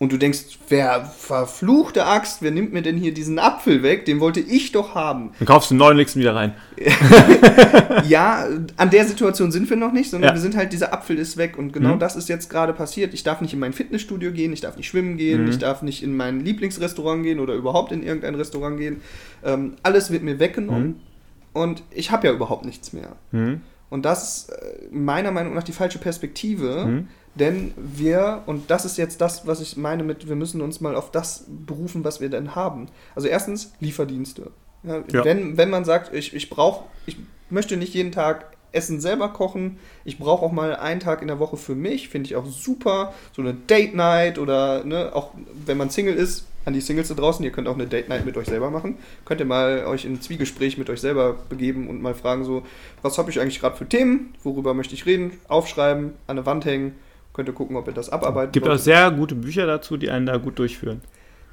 Und 0.00 0.12
du 0.12 0.16
denkst, 0.16 0.58
wer 0.68 1.04
verfluchte 1.04 2.06
Axt, 2.06 2.40
wer 2.40 2.52
nimmt 2.52 2.72
mir 2.72 2.82
denn 2.82 2.96
hier 2.96 3.12
diesen 3.12 3.40
Apfel 3.40 3.82
weg? 3.82 4.04
Den 4.04 4.20
wollte 4.20 4.38
ich 4.38 4.70
doch 4.70 4.94
haben. 4.94 5.32
Dann 5.40 5.48
kaufst 5.48 5.70
du 5.70 5.74
einen 5.74 5.80
neuen, 5.80 5.96
legst 5.96 6.14
ihn 6.14 6.20
wieder 6.20 6.36
rein. 6.36 6.54
Ja, 8.06 8.46
an 8.76 8.90
der 8.90 9.04
Situation 9.06 9.50
sind 9.52 9.68
wir 9.68 9.76
noch 9.76 9.92
nicht, 9.92 10.10
sondern 10.10 10.30
Ja. 10.30 10.34
wir 10.34 10.40
sind 10.40 10.56
halt, 10.56 10.72
dieser 10.72 10.92
Apfel 10.92 11.18
ist 11.18 11.36
weg 11.36 11.58
und 11.58 11.72
genau 11.72 11.94
Mhm. 11.94 11.98
das 11.98 12.16
ist 12.16 12.28
jetzt 12.28 12.48
gerade 12.48 12.72
passiert. 12.72 13.12
Ich 13.14 13.22
darf 13.22 13.40
nicht 13.40 13.52
in 13.52 13.58
mein 13.58 13.72
Fitnessstudio 13.72 14.30
gehen, 14.32 14.52
ich 14.52 14.60
darf 14.60 14.76
nicht 14.76 14.86
schwimmen 14.88 15.16
gehen, 15.16 15.44
Mhm. 15.44 15.50
ich 15.50 15.58
darf 15.58 15.82
nicht 15.82 16.02
in 16.02 16.16
mein 16.16 16.40
Lieblingsrestaurant 16.44 17.22
gehen 17.22 17.40
oder 17.40 17.54
überhaupt 17.54 17.92
in 17.92 18.02
irgendein 18.02 18.34
Restaurant 18.34 18.78
gehen. 18.78 19.00
Ähm, 19.44 19.74
alles 19.82 20.10
wird 20.10 20.22
mir 20.22 20.38
weggenommen 20.38 20.86
Mhm. 20.88 21.60
und 21.60 21.82
ich 21.90 22.10
habe 22.10 22.26
ja 22.28 22.32
überhaupt 22.32 22.64
nichts 22.64 22.92
mehr. 22.92 23.16
Mhm. 23.32 23.62
Und 23.90 24.04
das 24.04 24.22
ist 24.46 24.50
äh, 24.50 24.86
meiner 24.92 25.30
Meinung 25.30 25.54
nach 25.54 25.62
die 25.64 25.72
falsche 25.72 25.98
Perspektive, 25.98 26.86
Mhm. 26.86 27.08
Denn 27.38 27.72
wir, 27.76 28.42
und 28.46 28.70
das 28.70 28.84
ist 28.84 28.98
jetzt 28.98 29.20
das, 29.20 29.46
was 29.46 29.60
ich 29.60 29.76
meine 29.76 30.02
mit, 30.02 30.28
wir 30.28 30.36
müssen 30.36 30.60
uns 30.60 30.80
mal 30.80 30.94
auf 30.94 31.10
das 31.10 31.46
berufen, 31.48 32.04
was 32.04 32.20
wir 32.20 32.28
denn 32.28 32.54
haben. 32.54 32.88
Also 33.14 33.28
erstens 33.28 33.72
Lieferdienste. 33.80 34.50
Ja, 34.82 35.02
Ja. 35.10 35.24
Wenn, 35.24 35.56
wenn 35.56 35.70
man 35.70 35.84
sagt, 35.84 36.14
ich, 36.14 36.34
ich 36.34 36.50
brauche, 36.50 36.84
ich 37.06 37.16
möchte 37.50 37.76
nicht 37.76 37.94
jeden 37.94 38.12
Tag 38.12 38.56
Essen 38.70 39.00
selber 39.00 39.30
kochen, 39.30 39.78
ich 40.04 40.18
brauche 40.18 40.44
auch 40.44 40.52
mal 40.52 40.76
einen 40.76 41.00
Tag 41.00 41.22
in 41.22 41.28
der 41.28 41.38
Woche 41.38 41.56
für 41.56 41.74
mich, 41.74 42.08
finde 42.08 42.28
ich 42.28 42.36
auch 42.36 42.46
super. 42.46 43.14
So 43.34 43.42
eine 43.42 43.54
Date 43.54 43.94
Night 43.94 44.38
oder 44.38 44.84
ne, 44.84 45.10
auch 45.14 45.32
wenn 45.64 45.78
man 45.78 45.90
Single 45.90 46.14
ist, 46.14 46.46
an 46.64 46.74
die 46.74 46.82
Singles 46.82 47.08
da 47.08 47.14
draußen, 47.14 47.42
ihr 47.44 47.50
könnt 47.50 47.66
auch 47.66 47.74
eine 47.74 47.86
Date 47.86 48.10
Night 48.10 48.26
mit 48.26 48.36
euch 48.36 48.46
selber 48.46 48.70
machen. 48.70 48.98
Könnt 49.24 49.40
ihr 49.40 49.46
mal 49.46 49.86
euch 49.86 50.04
in 50.04 50.14
ein 50.14 50.20
Zwiegespräch 50.20 50.76
mit 50.76 50.90
euch 50.90 51.00
selber 51.00 51.36
begeben 51.48 51.88
und 51.88 52.02
mal 52.02 52.14
fragen 52.14 52.44
so, 52.44 52.62
was 53.00 53.16
habe 53.16 53.30
ich 53.30 53.40
eigentlich 53.40 53.60
gerade 53.60 53.76
für 53.76 53.88
Themen, 53.88 54.34
worüber 54.44 54.74
möchte 54.74 54.94
ich 54.94 55.06
reden, 55.06 55.32
aufschreiben, 55.48 56.12
an 56.26 56.36
der 56.36 56.44
Wand 56.46 56.66
hängen, 56.66 56.94
könnt 57.38 57.48
ihr 57.48 57.54
gucken, 57.54 57.76
ob 57.76 57.86
ihr 57.86 57.94
das 57.94 58.10
abarbeiten 58.10 58.50
Gibt 58.50 58.68
auch 58.68 58.76
sehr 58.78 59.12
gute 59.12 59.36
Bücher 59.36 59.64
dazu, 59.64 59.96
die 59.96 60.10
einen 60.10 60.26
da 60.26 60.38
gut 60.38 60.58
durchführen. 60.58 61.02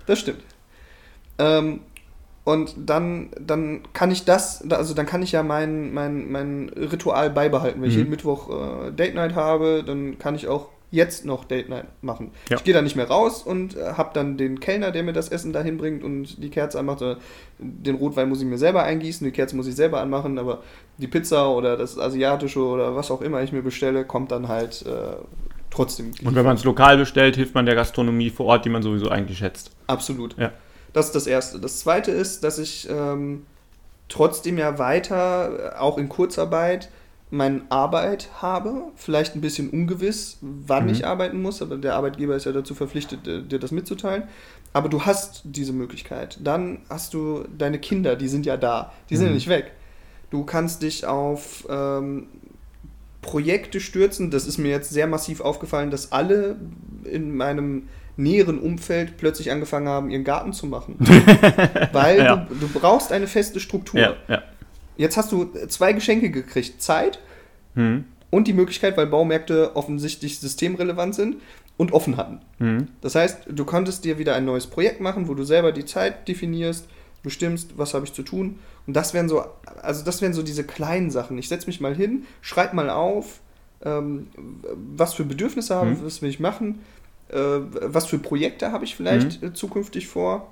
Das 0.07 0.17
stimmt. 0.17 0.41
Ähm, 1.37 1.81
und 2.43 2.73
dann, 2.75 3.29
dann 3.39 3.83
kann 3.93 4.09
ich 4.09 4.25
das, 4.25 4.67
also 4.71 4.95
dann 4.95 5.05
kann 5.05 5.21
ich 5.21 5.31
ja 5.31 5.43
mein, 5.43 5.93
mein, 5.93 6.31
mein 6.31 6.69
Ritual 6.69 7.29
beibehalten. 7.29 7.83
Wenn 7.83 7.89
ich 7.89 7.93
Mhm. 7.95 7.99
jeden 7.99 8.09
Mittwoch 8.09 8.49
äh, 8.87 8.91
Date 8.93 9.13
Night 9.13 9.35
habe, 9.35 9.83
dann 9.85 10.17
kann 10.17 10.33
ich 10.33 10.47
auch 10.47 10.69
jetzt 10.89 11.23
noch 11.23 11.45
Date 11.45 11.69
Night 11.69 11.85
machen. 12.01 12.31
Ja. 12.49 12.57
Ich 12.57 12.63
gehe 12.63 12.73
da 12.73 12.81
nicht 12.81 12.95
mehr 12.95 13.07
raus 13.07 13.43
und 13.43 13.77
äh, 13.77 13.93
habe 13.93 14.09
dann 14.13 14.37
den 14.37 14.59
Kellner, 14.59 14.89
der 14.89 15.03
mir 15.03 15.13
das 15.13 15.29
Essen 15.29 15.53
dahin 15.53 15.77
bringt 15.77 16.03
und 16.03 16.41
die 16.41 16.49
Kerze 16.49 16.79
anmacht. 16.79 17.03
Den 17.59 17.95
Rotwein 17.95 18.27
muss 18.29 18.41
ich 18.41 18.47
mir 18.47 18.57
selber 18.57 18.81
eingießen, 18.83 19.23
die 19.23 19.31
Kerze 19.31 19.55
muss 19.55 19.67
ich 19.67 19.75
selber 19.75 20.01
anmachen, 20.01 20.39
aber 20.39 20.63
die 20.97 21.07
Pizza 21.07 21.51
oder 21.51 21.77
das 21.77 21.99
Asiatische 21.99 22.59
oder 22.59 22.95
was 22.95 23.11
auch 23.11 23.21
immer 23.21 23.43
ich 23.43 23.51
mir 23.51 23.61
bestelle, 23.61 24.03
kommt 24.05 24.31
dann 24.31 24.47
halt 24.47 24.83
äh, 24.87 25.15
trotzdem. 25.75 26.11
Und 26.23 26.35
wenn 26.35 26.45
man 26.45 26.55
es 26.55 26.63
lokal 26.63 26.97
bestellt, 26.97 27.35
hilft 27.35 27.53
man 27.55 27.65
der 27.65 27.75
Gastronomie 27.75 28.29
vor 28.29 28.45
Ort, 28.47 28.65
die 28.65 28.69
man 28.69 28.81
sowieso 28.83 29.09
eigentlich 29.09 29.37
schätzt. 29.39 29.71
Absolut. 29.87 30.37
Ja. 30.37 30.51
Das 30.93 31.07
ist 31.07 31.15
das 31.15 31.27
Erste. 31.27 31.59
Das 31.59 31.79
Zweite 31.79 32.11
ist, 32.11 32.43
dass 32.43 32.57
ich 32.57 32.87
ähm, 32.89 33.45
trotzdem 34.07 34.57
ja 34.57 34.77
weiter, 34.79 35.73
äh, 35.75 35.77
auch 35.77 35.97
in 35.97 36.09
Kurzarbeit, 36.09 36.89
meine 37.31 37.61
Arbeit 37.69 38.29
habe. 38.41 38.83
Vielleicht 38.95 39.35
ein 39.35 39.41
bisschen 39.41 39.69
ungewiss, 39.69 40.37
wann 40.41 40.83
Mhm. 40.85 40.89
ich 40.91 41.05
arbeiten 41.05 41.41
muss, 41.41 41.61
aber 41.61 41.75
der 41.77 41.95
Arbeitgeber 41.95 42.35
ist 42.35 42.45
ja 42.45 42.51
dazu 42.51 42.75
verpflichtet, 42.75 43.27
äh, 43.27 43.41
dir 43.41 43.59
das 43.59 43.71
mitzuteilen. 43.71 44.23
Aber 44.73 44.89
du 44.89 45.05
hast 45.05 45.41
diese 45.45 45.73
Möglichkeit. 45.73 46.37
Dann 46.43 46.79
hast 46.89 47.13
du 47.13 47.45
deine 47.57 47.79
Kinder, 47.79 48.15
die 48.15 48.27
sind 48.27 48.45
ja 48.45 48.57
da. 48.57 48.93
Die 49.09 49.15
sind 49.17 49.25
ja 49.25 49.29
Mhm. 49.31 49.35
nicht 49.35 49.47
weg. 49.49 49.71
Du 50.31 50.43
kannst 50.43 50.81
dich 50.81 51.05
auf 51.05 51.65
ähm, 51.69 52.27
Projekte 53.25 53.79
stürzen. 53.79 54.29
Das 54.29 54.45
ist 54.45 54.59
mir 54.59 54.69
jetzt 54.69 54.91
sehr 54.91 55.07
massiv 55.07 55.41
aufgefallen, 55.41 55.89
dass 55.89 56.11
alle 56.11 56.57
in 57.03 57.35
meinem 57.35 57.87
näheren 58.17 58.59
Umfeld 58.59 59.17
plötzlich 59.17 59.51
angefangen 59.51 59.87
haben, 59.89 60.09
ihren 60.11 60.23
Garten 60.23 60.53
zu 60.53 60.67
machen. 60.67 60.95
Weil 61.91 62.19
Ja. 62.19 62.35
du, 62.49 62.55
du 62.55 62.67
brauchst 62.69 63.11
eine 63.11 63.27
feste 63.27 63.59
Struktur. 63.59 63.99
Ja, 63.99 64.13
ja. 64.27 64.43
Jetzt 64.95 65.17
hast 65.17 65.31
du 65.31 65.45
zwei 65.67 65.91
Geschenke 65.93 66.29
gekriegt. 66.29 66.81
Zeit 66.81 67.19
Mhm. 67.73 68.05
und 68.29 68.47
die 68.47 68.53
Möglichkeit, 68.53 68.95
weil 68.95 69.07
Baumärkte 69.07 69.75
offensichtlich 69.75 70.39
systemrelevant 70.39 71.13
sind 71.13 71.35
und 71.75 71.91
offen 71.91 72.15
hatten. 72.15 72.39
Mhm. 72.59 72.87
Das 73.01 73.15
heißt, 73.15 73.39
du 73.49 73.65
konntest 73.65 74.05
dir 74.05 74.17
wieder 74.17 74.33
ein 74.35 74.45
neues 74.45 74.67
Projekt 74.67 75.01
machen, 75.01 75.27
wo 75.27 75.33
du 75.33 75.43
selber 75.43 75.73
die 75.73 75.83
Zeit 75.83 76.25
definierst, 76.29 76.87
bestimmst, 77.25 77.77
was 77.77 77.93
habe 77.93 78.05
ich 78.05 78.13
zu 78.13 78.23
tun. 78.23 78.59
Und 78.87 78.93
das 78.95 79.13
wären 79.13 79.27
so, 79.27 79.43
also 79.81 80.05
das 80.05 80.21
wären 80.21 80.33
so 80.33 80.41
diese 80.43 80.63
kleinen 80.63 81.11
Sachen. 81.11 81.37
Ich 81.37 81.49
setze 81.49 81.67
mich 81.67 81.81
mal 81.81 81.93
hin, 81.93 82.23
schreib 82.41 82.73
mal 82.73 82.89
auf, 82.89 83.41
ähm, 83.83 84.27
was 84.95 85.13
für 85.15 85.25
Bedürfnisse 85.25 85.75
habe 85.75 85.91
ich, 85.91 85.99
Mhm. 85.99 86.05
was 86.05 86.21
will 86.21 86.29
ich 86.29 86.39
machen, 86.39 86.79
äh, 87.29 87.37
was 87.37 88.05
für 88.05 88.17
Projekte 88.19 88.71
habe 88.71 88.85
ich 88.85 88.95
vielleicht 88.95 89.41
Mhm. 89.41 89.49
äh, 89.49 89.53
zukünftig 89.53 90.07
vor. 90.07 90.47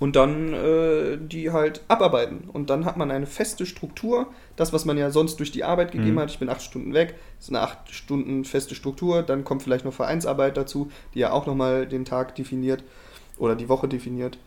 Und 0.00 0.16
dann 0.16 0.52
äh, 0.52 1.16
die 1.16 1.52
halt 1.52 1.80
abarbeiten. 1.86 2.48
Und 2.52 2.70
dann 2.70 2.84
hat 2.86 2.96
man 2.96 3.12
eine 3.12 3.26
feste 3.26 3.66
Struktur. 3.66 4.26
Das, 4.56 4.72
was 4.72 4.84
man 4.84 4.98
ja 4.98 5.10
sonst 5.12 5.38
durch 5.38 5.52
die 5.52 5.62
Arbeit 5.62 5.92
gegeben 5.92 6.16
Mhm. 6.16 6.20
hat, 6.20 6.30
ich 6.32 6.40
bin 6.40 6.48
acht 6.48 6.60
Stunden 6.62 6.92
weg, 6.92 7.14
ist 7.38 7.50
eine 7.50 7.60
acht 7.60 7.78
Stunden 7.94 8.44
feste 8.44 8.74
Struktur. 8.74 9.22
Dann 9.22 9.44
kommt 9.44 9.62
vielleicht 9.62 9.84
noch 9.84 9.92
Vereinsarbeit 9.94 10.56
dazu, 10.56 10.90
die 11.14 11.20
ja 11.20 11.30
auch 11.30 11.46
nochmal 11.46 11.86
den 11.86 12.04
Tag 12.04 12.34
definiert 12.34 12.82
oder 13.38 13.54
die 13.54 13.68
Woche 13.68 13.86
definiert. 13.86 14.38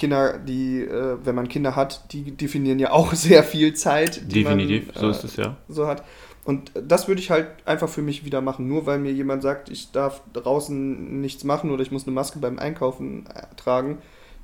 Kinder, 0.00 0.38
die, 0.38 0.80
äh, 0.80 1.18
wenn 1.22 1.34
man 1.34 1.46
Kinder 1.46 1.76
hat, 1.76 2.12
die 2.12 2.32
definieren 2.32 2.78
ja 2.78 2.90
auch 2.90 3.12
sehr 3.14 3.44
viel 3.44 3.74
Zeit. 3.74 4.22
Die 4.32 4.42
Definitiv, 4.42 4.86
man, 4.86 4.96
so 4.96 5.06
äh, 5.06 5.10
ist 5.10 5.24
es 5.24 5.36
ja. 5.36 5.56
so 5.68 5.86
hat. 5.86 6.02
Und 6.44 6.72
das 6.74 7.06
würde 7.06 7.20
ich 7.20 7.30
halt 7.30 7.48
einfach 7.66 7.88
für 7.88 8.00
mich 8.00 8.24
wieder 8.24 8.40
machen. 8.40 8.66
Nur 8.66 8.86
weil 8.86 8.98
mir 8.98 9.12
jemand 9.12 9.42
sagt, 9.42 9.68
ich 9.68 9.92
darf 9.92 10.22
draußen 10.32 11.20
nichts 11.20 11.44
machen 11.44 11.70
oder 11.70 11.82
ich 11.82 11.92
muss 11.92 12.06
eine 12.06 12.14
Maske 12.14 12.38
beim 12.38 12.58
Einkaufen 12.58 13.26
äh, 13.26 13.42
tragen. 13.56 13.98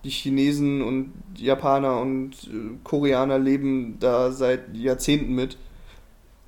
Die 0.05 0.11
Chinesen 0.11 0.83
und 0.83 1.14
Japaner 1.37 1.99
und 2.01 2.35
äh, 2.45 2.77
Koreaner 2.85 3.38
leben 3.38 3.97
da 3.99 4.31
seit 4.31 4.77
Jahrzehnten 4.77 5.35
mit. 5.35 5.57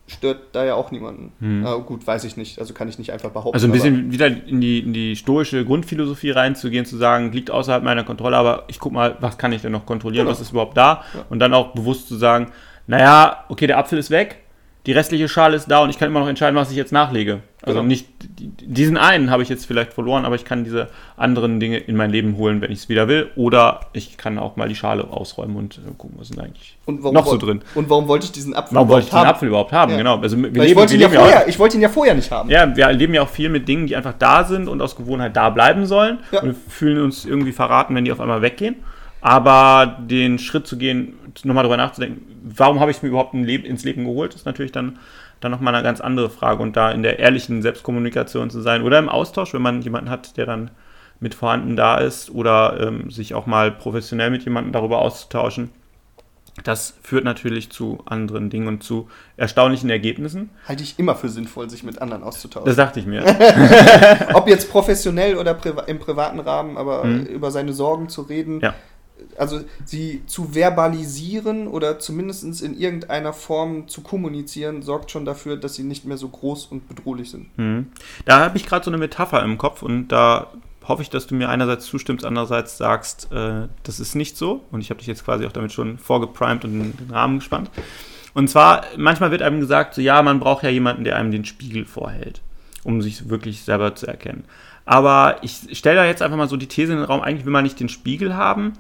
Stört 0.09 0.39
da 0.53 0.65
ja 0.65 0.75
auch 0.75 0.91
niemanden. 0.91 1.33
Hm. 1.41 1.67
Ah, 1.67 1.75
gut, 1.77 2.07
weiß 2.07 2.25
ich 2.25 2.37
nicht. 2.37 2.59
Also 2.59 2.75
kann 2.75 2.89
ich 2.89 2.99
nicht 2.99 3.13
einfach 3.13 3.31
behaupten. 3.31 3.55
Also 3.55 3.67
ein 3.69 3.73
bisschen 3.73 4.11
wieder 4.11 4.27
in 4.27 4.61
die, 4.61 4.81
in 4.81 4.93
die 4.93 5.17
stoische 5.17 5.65
Grundphilosophie 5.65 6.31
reinzugehen, 6.31 6.85
zu 6.87 6.97
sagen, 6.97 7.31
liegt 7.33 7.51
außerhalb 7.51 7.83
meiner 7.85 8.05
Kontrolle, 8.05 8.37
aber 8.37 8.65
ich 8.69 8.79
guck 8.79 8.93
mal, 8.93 9.17
was 9.21 9.39
kann 9.39 9.53
ich 9.53 9.63
denn 9.63 9.73
noch 9.73 9.87
kontrollieren, 9.87 10.25
Genau. 10.27 10.33
was 10.35 10.41
ist 10.41 10.51
überhaupt 10.51 10.77
da? 10.77 11.05
Ja. 11.15 11.25
Und 11.29 11.39
dann 11.41 11.53
auch 11.55 11.75
bewusst 11.75 12.09
zu 12.09 12.17
sagen, 12.17 12.51
naja, 12.87 13.45
okay, 13.49 13.67
der 13.67 13.79
Apfel 13.79 13.99
ist 13.99 14.11
weg, 14.11 14.39
die 14.87 14.93
restliche 14.93 15.29
Schale 15.29 15.57
ist 15.57 15.67
da 15.71 15.81
und 15.81 15.91
ich 15.91 15.99
kann 15.99 16.09
immer 16.09 16.21
noch 16.21 16.29
entscheiden, 16.29 16.57
was 16.57 16.71
ich 16.71 16.77
jetzt 16.77 16.93
nachlege. 16.93 17.41
Also 17.61 17.81
Genau. 17.81 17.89
nicht, 17.89 18.07
die- 18.39 18.49
diesen 18.67 18.97
einen 18.97 19.31
habe 19.31 19.43
ich 19.43 19.49
jetzt 19.51 19.67
vielleicht 19.67 19.93
verloren, 19.93 20.25
aber 20.25 20.37
ich 20.37 20.45
kann 20.47 20.65
diese 20.65 20.89
anderen 21.17 21.61
Dinge 21.61 21.77
in 21.79 21.97
mein 21.97 22.11
Leben 22.11 22.37
holen, 22.39 22.61
wenn 22.63 22.71
ich 22.71 22.79
es 22.79 22.89
wieder 22.89 23.09
will. 23.09 23.29
Oder 23.37 23.81
ich 23.93 24.17
kann 24.17 24.39
auch 24.39 24.57
mal 24.57 24.69
die 24.69 24.77
Schale 24.77 25.09
ausräumen 25.11 25.57
und 25.57 25.79
äh, 25.79 25.81
gucken, 25.99 26.17
was 26.19 26.31
ist 26.31 26.39
eigentlich 26.39 26.79
und 26.87 27.03
warum 27.03 27.15
noch 27.15 27.27
so 27.27 27.37
drin. 27.37 27.61
Und 27.75 27.91
warum 27.91 28.09
wollte 28.09 28.27
ich 28.27 28.33
diesen 28.33 28.55
Apfel 28.55 28.77
Warum 28.77 28.89
wollte 28.89 29.07
ich 29.07 29.09
überhaupt 29.11 29.25
den 29.25 29.29
haben? 29.29 29.35
Apfel 29.37 29.49
überhaupt 29.49 29.73
haben? 29.73 29.91
Ja. 29.93 29.99
Genau. 29.99 30.19
Also 30.21 30.37
wir 30.39 30.57
Weil 30.57 30.67
ich, 30.69 30.77
wollte 30.77 30.95
ihn 30.95 31.01
wir 31.01 31.07
ja 31.07 31.09
leben 31.09 31.15
ja 31.15 31.21
auch- 31.21 31.31
vorher, 31.33 31.49
ich 31.49 31.59
wollte 31.59 31.77
ihn 31.77 31.83
ja 31.83 31.89
vorher 31.89 32.15
nicht 32.15 32.31
haben. 32.31 32.49
ja, 32.49 32.75
wir 32.77 32.85
erleben 32.85 33.13
ja 33.15 33.23
auch 33.23 33.29
viel 33.29 33.49
mit 33.51 33.69
Dingen, 33.69 33.87
die 33.89 33.97
einfach 33.97 34.15
da 34.19 34.45
sind 34.45 34.69
und 34.69 34.81
aus 34.81 34.97
Gewohnheit 34.97 35.37
da 35.37 35.51
bleiben 35.51 35.85
sollen. 35.85 36.19
Ja. 36.31 36.41
Und 36.41 36.49
wir 36.49 36.55
fühlen 36.69 37.03
uns 37.03 37.27
irgendwie 37.27 37.53
verraten, 37.53 37.95
wenn 37.95 38.05
die 38.05 38.13
auf 38.13 38.21
einmal 38.21 38.41
weggehen. 38.41 38.77
Aber 39.21 39.99
den 40.01 40.39
Schritt 40.39 40.67
zu 40.67 40.77
gehen, 40.79 41.15
nochmal 41.45 41.65
drüber 41.65 41.77
nachzudenken, 41.77 42.23
warum 42.45 42.81
habe 42.81 42.91
ich 42.91 42.99
es 42.99 43.03
mir 43.03 43.09
überhaupt 43.09 43.35
ein 43.35 43.45
Leben, 43.45 43.65
ins 43.65 43.85
Leben 43.85 44.05
geholt, 44.05 44.35
ist 44.35 44.47
natürlich 44.47 44.73
dann, 44.73 44.99
dann 45.41 45.51
nochmal 45.51 45.75
eine 45.75 45.83
ganz 45.85 46.01
andere 46.01 46.31
Frage. 46.31 46.63
Und 46.63 46.77
da 46.77 46.91
in 46.91 47.03
der 47.03 47.19
ehrlichen 47.19 47.63
Selbstkommunikation 47.63 48.51
zu 48.51 48.61
sein 48.61 48.83
oder 48.83 48.99
im 48.99 49.09
Austausch, 49.09 49.55
wenn 49.55 49.63
man 49.63 49.83
jemanden 49.83 50.11
hat, 50.11 50.37
der 50.37 50.47
dann 50.47 50.71
mit 51.21 51.35
vorhanden 51.35 51.75
da 51.75 51.97
ist 51.99 52.31
oder 52.31 52.79
ähm, 52.81 53.11
sich 53.11 53.35
auch 53.35 53.47
mal 53.47 53.73
professionell 53.73 54.31
mit 54.31 54.45
jemandem 54.45 54.73
darüber 54.73 54.99
auszutauschen, 55.01 55.71
Das 56.65 56.95
führt 57.03 57.25
natürlich 57.25 57.71
zu 57.71 57.99
anderen 58.05 58.51
Dingen 58.51 58.67
und 58.69 58.83
zu 58.85 59.09
erstaunlichen 59.37 59.91
Ergebnissen. 59.91 60.51
Halte 60.69 60.83
ich 60.85 60.99
immer 60.99 61.15
für 61.17 61.29
sinnvoll, 61.29 61.71
sich 61.71 61.83
mit 61.85 62.01
anderen 62.03 62.23
auszutauschen. 62.25 62.67
Das 62.67 62.77
dachte 62.77 62.99
ich 63.01 63.07
mir. 63.07 63.25
Ob 64.35 64.49
jetzt 64.49 64.71
professionell 64.71 65.37
oder 65.37 65.55
priva 65.55 65.83
im 65.83 65.99
privaten 65.99 66.39
Rahmen, 66.41 66.77
aber 66.77 67.05
Mhm. 67.05 67.27
über 67.27 67.51
seine 67.51 67.73
Sorgen 67.73 68.09
zu 68.09 68.23
reden, 68.23 68.61
Ja. 68.61 68.75
Also 69.39 69.61
sie 69.85 70.23
zu 70.27 70.53
verbalisieren 70.53 71.69
oder 71.69 71.99
zumindest 71.99 72.63
in 72.63 72.79
irgendeiner 72.79 73.33
Form 73.33 73.89
zu 73.89 74.03
kommunizieren, 74.03 74.83
sorgt 74.83 75.11
schon 75.11 75.25
dafür, 75.25 75.57
dass 75.57 75.75
sie 75.75 75.85
nicht 75.85 76.05
mehr 76.05 76.17
so 76.17 76.29
groß 76.29 76.67
und 76.67 76.89
bedrohlich 76.89 77.31
sind. 77.31 77.57
Mhm. 77.59 77.87
Da 78.25 78.41
habe 78.41 78.57
ich 78.57 78.67
gerade 78.67 78.85
so 78.85 78.91
eine 78.91 78.99
Metapher 78.99 79.43
im 79.43 79.59
Kopf 79.59 79.83
und 79.83 80.09
da 80.09 80.49
hoffe 80.89 81.03
ich, 81.03 81.11
dass 81.11 81.27
du 81.27 81.35
mir 81.35 81.49
einerseits 81.49 81.87
zustimmst, 81.87 82.25
andererseits 82.25 82.79
sagst, 82.79 83.31
äh, 83.31 83.69
das 83.83 84.01
ist 84.01 84.15
nicht 84.15 84.37
so. 84.37 84.65
Und 84.71 84.81
ich 84.81 84.91
habe 84.91 84.99
dich 84.99 85.07
jetzt 85.07 85.25
quasi 85.25 85.47
auch 85.47 85.53
damit 85.53 85.73
schon 85.73 85.99
vorgeprimed 85.99 86.65
und 86.65 86.73
den, 86.73 86.97
den 86.97 87.11
Rahmen 87.11 87.39
gespannt. 87.39 87.71
Und 88.35 88.49
zwar, 88.49 88.85
manchmal 88.97 89.31
wird 89.31 89.43
einem 89.43 89.61
gesagt, 89.61 89.95
so, 89.95 90.01
ja, 90.01 90.23
man 90.23 90.41
braucht 90.41 90.63
ja 90.63 90.71
jemanden, 90.71 91.05
der 91.05 91.17
einem 91.17 91.31
den 91.31 91.45
Spiegel 91.45 91.85
vorhält, 91.85 92.41
um 92.85 93.03
sich 93.03 93.29
wirklich 93.29 93.63
selber 93.63 93.95
zu 93.95 94.07
erkennen. 94.07 94.45
Aber 94.87 95.37
ich 95.43 95.77
stelle 95.77 95.97
da 95.97 96.07
jetzt 96.07 96.23
einfach 96.23 96.39
mal 96.39 96.49
so 96.49 96.57
die 96.57 96.67
These 96.67 96.93
in 96.93 96.99
den 96.99 97.05
Raum, 97.05 97.21
eigentlich 97.21 97.45
will 97.45 97.53
man 97.53 97.65
nicht 97.65 97.79
den 97.79 97.91
Spiegel 97.91 98.35
haben, 98.35 98.73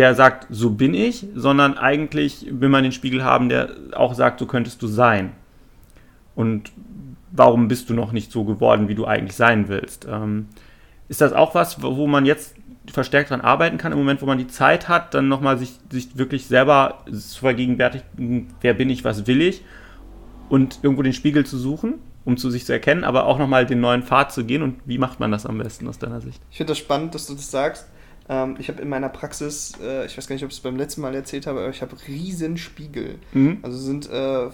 der 0.00 0.14
sagt, 0.14 0.46
so 0.48 0.70
bin 0.70 0.94
ich, 0.94 1.26
sondern 1.34 1.76
eigentlich 1.76 2.46
will 2.48 2.70
man 2.70 2.84
den 2.84 2.92
Spiegel 2.92 3.22
haben, 3.22 3.50
der 3.50 3.68
auch 3.92 4.14
sagt, 4.14 4.40
so 4.40 4.46
könntest 4.46 4.80
du 4.80 4.86
sein. 4.86 5.32
Und 6.34 6.72
warum 7.30 7.68
bist 7.68 7.90
du 7.90 7.92
noch 7.92 8.10
nicht 8.10 8.32
so 8.32 8.44
geworden, 8.44 8.88
wie 8.88 8.94
du 8.94 9.04
eigentlich 9.04 9.36
sein 9.36 9.68
willst? 9.68 10.06
Ähm, 10.10 10.46
ist 11.10 11.20
das 11.20 11.34
auch 11.34 11.54
was, 11.54 11.82
wo 11.82 12.06
man 12.06 12.24
jetzt 12.24 12.54
verstärkt 12.90 13.28
dran 13.28 13.42
arbeiten 13.42 13.76
kann, 13.76 13.92
im 13.92 13.98
Moment, 13.98 14.22
wo 14.22 14.26
man 14.26 14.38
die 14.38 14.46
Zeit 14.46 14.88
hat, 14.88 15.12
dann 15.12 15.28
nochmal 15.28 15.58
sich, 15.58 15.74
sich 15.90 16.16
wirklich 16.16 16.46
selber 16.46 17.04
zu 17.12 17.40
vergegenwärtigen, 17.40 18.48
wer 18.62 18.72
bin 18.72 18.88
ich, 18.88 19.04
was 19.04 19.26
will 19.26 19.42
ich 19.42 19.62
und 20.48 20.78
irgendwo 20.80 21.02
den 21.02 21.12
Spiegel 21.12 21.44
zu 21.44 21.58
suchen, 21.58 21.96
um 22.24 22.38
zu 22.38 22.48
sich 22.48 22.64
zu 22.64 22.72
erkennen, 22.72 23.04
aber 23.04 23.26
auch 23.26 23.38
nochmal 23.38 23.66
den 23.66 23.80
neuen 23.80 24.02
Pfad 24.02 24.32
zu 24.32 24.46
gehen 24.46 24.62
und 24.62 24.80
wie 24.86 24.96
macht 24.96 25.20
man 25.20 25.30
das 25.30 25.44
am 25.44 25.58
besten 25.58 25.86
aus 25.88 25.98
deiner 25.98 26.22
Sicht? 26.22 26.40
Ich 26.50 26.56
finde 26.56 26.70
das 26.70 26.78
spannend, 26.78 27.14
dass 27.14 27.26
du 27.26 27.34
das 27.34 27.50
sagst. 27.50 27.86
Ähm, 28.30 28.54
ich 28.60 28.68
habe 28.68 28.80
in 28.80 28.88
meiner 28.88 29.08
Praxis, 29.08 29.72
äh, 29.82 30.06
ich 30.06 30.16
weiß 30.16 30.28
gar 30.28 30.34
nicht, 30.36 30.44
ob 30.44 30.50
ich 30.50 30.56
es 30.56 30.62
beim 30.62 30.76
letzten 30.76 31.00
Mal 31.00 31.14
erzählt 31.14 31.46
habe, 31.48 31.58
aber 31.60 31.70
ich 31.70 31.82
habe 31.82 31.96
riesen 32.06 32.56
Spiegel. 32.56 33.18
Mhm. 33.32 33.58
Also 33.62 33.76
sind 33.76 34.08
äh, 34.08 34.46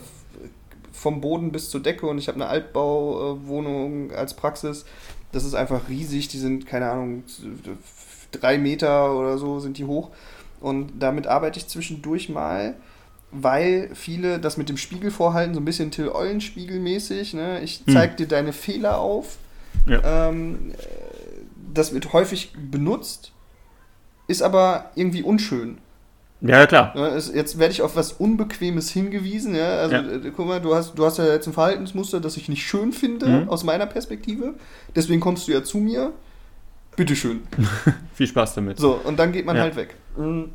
vom 0.92 1.20
Boden 1.20 1.52
bis 1.52 1.68
zur 1.68 1.80
Decke 1.82 2.06
und 2.06 2.16
ich 2.18 2.26
habe 2.28 2.36
eine 2.36 2.46
Altbauwohnung 2.46 4.12
als 4.12 4.34
Praxis. 4.34 4.84
Das 5.32 5.44
ist 5.44 5.54
einfach 5.54 5.88
riesig. 5.88 6.28
Die 6.28 6.38
sind, 6.38 6.66
keine 6.66 6.90
Ahnung, 6.90 7.24
drei 8.32 8.58
Meter 8.58 9.14
oder 9.14 9.38
so 9.38 9.60
sind 9.60 9.78
die 9.78 9.84
hoch. 9.84 10.10
Und 10.60 10.92
damit 10.98 11.26
arbeite 11.26 11.58
ich 11.58 11.68
zwischendurch 11.68 12.28
mal, 12.30 12.74
weil 13.30 13.90
viele 13.94 14.38
das 14.40 14.56
mit 14.56 14.68
dem 14.70 14.78
Spiegel 14.78 15.10
vorhalten, 15.10 15.52
so 15.54 15.60
ein 15.60 15.64
bisschen 15.66 15.90
Till 15.90 16.08
Eulenspiegel 16.08 16.80
mäßig. 16.80 17.34
Ne? 17.34 17.60
Ich 17.62 17.82
Hm. 17.86 17.92
zeig 17.92 18.16
dir 18.16 18.26
deine 18.26 18.52
Fehler 18.54 18.98
auf. 18.98 19.36
Ja. 19.86 20.28
Ähm, 20.30 20.70
äh, 20.72 20.76
das 21.74 21.92
wird 21.92 22.14
häufig 22.14 22.54
benutzt, 22.70 23.32
ist 24.26 24.42
aber 24.42 24.90
irgendwie 24.94 25.22
unschön. 25.22 25.78
Ja, 26.42 26.66
klar. 26.66 26.94
Jetzt 27.34 27.58
werde 27.58 27.72
ich 27.72 27.80
auf 27.82 27.96
was 27.96 28.12
Unbequemes 28.12 28.90
hingewiesen. 28.90 29.54
Ja? 29.54 29.78
Also, 29.78 29.96
Ja. 29.96 30.02
äh, 30.02 30.30
guck 30.36 30.46
mal, 30.46 30.60
du 30.60 30.74
hast, 30.74 30.94
du 30.94 31.04
hast 31.04 31.16
ja 31.18 31.24
jetzt 31.26 31.46
ein 31.46 31.54
Verhaltensmuster, 31.54 32.20
das 32.20 32.36
ich 32.36 32.48
nicht 32.48 32.66
schön 32.66 32.92
finde, 32.92 33.26
Mhm. 33.26 33.48
aus 33.48 33.64
meiner 33.64 33.86
Perspektive. 33.86 34.54
Deswegen 34.94 35.20
kommst 35.20 35.48
du 35.48 35.52
ja 35.52 35.64
zu 35.64 35.78
mir. 35.78 36.12
Bitteschön. 36.94 37.42
Viel 38.14 38.26
Spaß 38.26 38.54
damit. 38.54 38.78
So, 38.78 39.00
und 39.04 39.18
dann 39.18 39.32
geht 39.32 39.46
man 39.46 39.56
Ja. 39.56 39.62
halt 39.62 39.76
weg. 39.76 39.94
Mhm. 40.16 40.50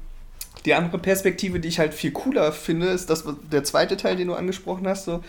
Die 0.65 0.73
andere 0.75 0.99
Perspektive, 0.99 1.59
die 1.59 1.67
ich 1.69 1.79
halt 1.79 1.93
viel 1.93 2.11
cooler 2.11 2.51
finde, 2.51 2.87
ist 2.87 3.09
das, 3.09 3.23
der 3.51 3.63
zweite 3.63 3.97
Teil, 3.97 4.15
den 4.15 4.27
du 4.27 4.35
angesprochen 4.35 4.87
hast. 4.87 5.05
So, 5.05 5.21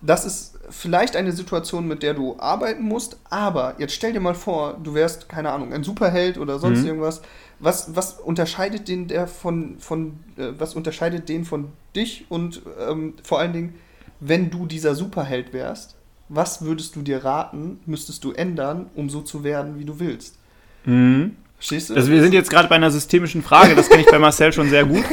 das 0.00 0.24
ist 0.24 0.58
vielleicht 0.70 1.16
eine 1.16 1.32
Situation, 1.32 1.86
mit 1.86 2.02
der 2.02 2.14
du 2.14 2.36
arbeiten 2.38 2.82
musst, 2.84 3.18
aber 3.28 3.74
jetzt 3.78 3.92
stell 3.94 4.12
dir 4.14 4.20
mal 4.20 4.34
vor, 4.34 4.78
du 4.82 4.94
wärst, 4.94 5.28
keine 5.28 5.50
Ahnung, 5.50 5.72
ein 5.74 5.84
Superheld 5.84 6.38
oder 6.38 6.58
sonst 6.58 6.80
Mhm. 6.80 6.86
irgendwas. 6.86 7.20
Was, 7.60 7.96
was 7.96 8.14
unterscheidet 8.14 8.86
den 8.88 9.08
der 9.08 9.26
von, 9.26 9.78
von 9.78 10.20
äh, 10.36 10.52
was 10.58 10.74
unterscheidet 10.74 11.28
den 11.28 11.44
von 11.44 11.68
dich 11.96 12.26
und 12.28 12.62
ähm, 12.88 13.14
vor 13.24 13.40
allen 13.40 13.52
Dingen, 13.52 13.74
wenn 14.20 14.50
du 14.50 14.66
dieser 14.66 14.94
Superheld 14.94 15.52
wärst, 15.52 15.96
was 16.28 16.62
würdest 16.62 16.94
du 16.94 17.02
dir 17.02 17.24
raten, 17.24 17.80
müsstest 17.86 18.22
du 18.24 18.32
ändern, 18.32 18.86
um 18.94 19.10
so 19.10 19.22
zu 19.22 19.44
werden, 19.44 19.78
wie 19.78 19.84
du 19.84 19.98
willst? 19.98 20.38
Mhm. 20.84 21.36
Verstehst 21.56 21.90
du? 21.90 21.94
Also 21.94 22.10
wir 22.10 22.22
sind 22.22 22.34
jetzt 22.34 22.50
gerade 22.50 22.68
bei 22.68 22.76
einer 22.76 22.90
systemischen 22.90 23.42
Frage, 23.42 23.74
das 23.74 23.88
kenne 23.88 24.02
ich 24.02 24.10
bei 24.10 24.18
Marcel 24.18 24.52
schon 24.52 24.70
sehr 24.70 24.84
gut. 24.84 25.04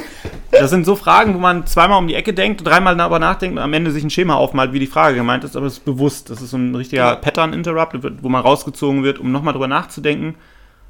Das 0.52 0.70
sind 0.70 0.86
so 0.86 0.96
Fragen, 0.96 1.34
wo 1.34 1.40
man 1.40 1.66
zweimal 1.66 1.98
um 1.98 2.08
die 2.08 2.14
Ecke 2.14 2.34
denkt, 2.34 2.66
dreimal 2.66 2.96
darüber 2.96 3.20
nachdenkt 3.20 3.58
und 3.58 3.64
am 3.64 3.74
Ende 3.74 3.92
sich 3.92 4.04
ein 4.04 4.10
Schema 4.10 4.36
aufmalt, 4.36 4.72
wie 4.72 4.80
die 4.80 4.88
Frage 4.88 5.16
gemeint 5.16 5.44
ist, 5.44 5.58
aber 5.58 5.66
es 5.66 5.74
ist 5.74 5.86
bewusst. 5.86 6.30
Das 6.30 6.42
ist 6.42 6.52
so 6.52 6.58
ein 6.58 6.76
richtiger. 6.76 7.16
Pattern-Interrupt, 7.18 8.24
wo 8.24 8.30
man 8.30 8.42
rausgezogen 8.42 9.04
wird, 9.04 9.20
um 9.20 9.32
nochmal 9.32 9.54
drüber 9.54 9.68
nachzudenken, 9.68 10.36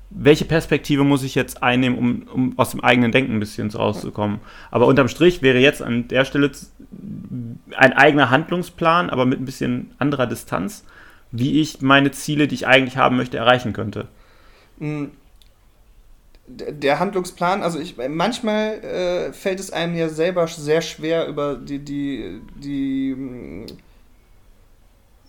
welche 0.10 0.46
Perspektive 0.46 1.04
muss 1.04 1.24
ich 1.24 1.36
jetzt 1.36 1.64
einnehmen, 1.64 1.98
um, 1.98 2.28
um 2.34 2.60
aus 2.60 2.72
dem 2.72 2.82
eigenen 2.82 3.12
Denken 3.12 3.34
ein 3.34 3.40
bisschen 3.40 3.70
rauszukommen. 3.70 4.40
Aber 4.72 4.88
unterm 4.88 5.08
Strich 5.08 5.42
wäre 5.42 5.60
jetzt 5.60 5.82
an 5.82 6.08
der 6.08 6.26
Stelle 6.26 6.52
ein 7.76 7.94
eigener 7.94 8.30
Handlungsplan, 8.30 9.10
aber 9.10 9.26
mit 9.26 9.40
ein 9.40 9.46
bisschen 9.46 9.92
anderer 9.98 10.28
Distanz, 10.28 10.86
wie 11.32 11.60
ich 11.60 11.82
meine 11.82 12.12
Ziele, 12.12 12.48
die 12.48 12.56
ich 12.56 12.68
eigentlich 12.68 12.98
haben 12.98 13.18
möchte, 13.18 13.38
erreichen 13.38 13.74
könnte. 13.74 14.08
Mm, 14.80 15.06
der 16.48 17.00
Handlungsplan, 17.00 17.64
also 17.64 17.80
ich 17.80 17.96
manchmal 18.10 18.80
äh, 18.84 19.34
fällt 19.34 19.60
es 19.60 19.72
einem 19.72 19.96
ja 19.96 20.10
selber 20.10 20.48
sehr 20.48 20.82
schwer 20.82 21.28
über 21.28 21.56
die 21.56 21.80
die 21.80 22.42
die 22.56 23.16
mm, 23.16 23.66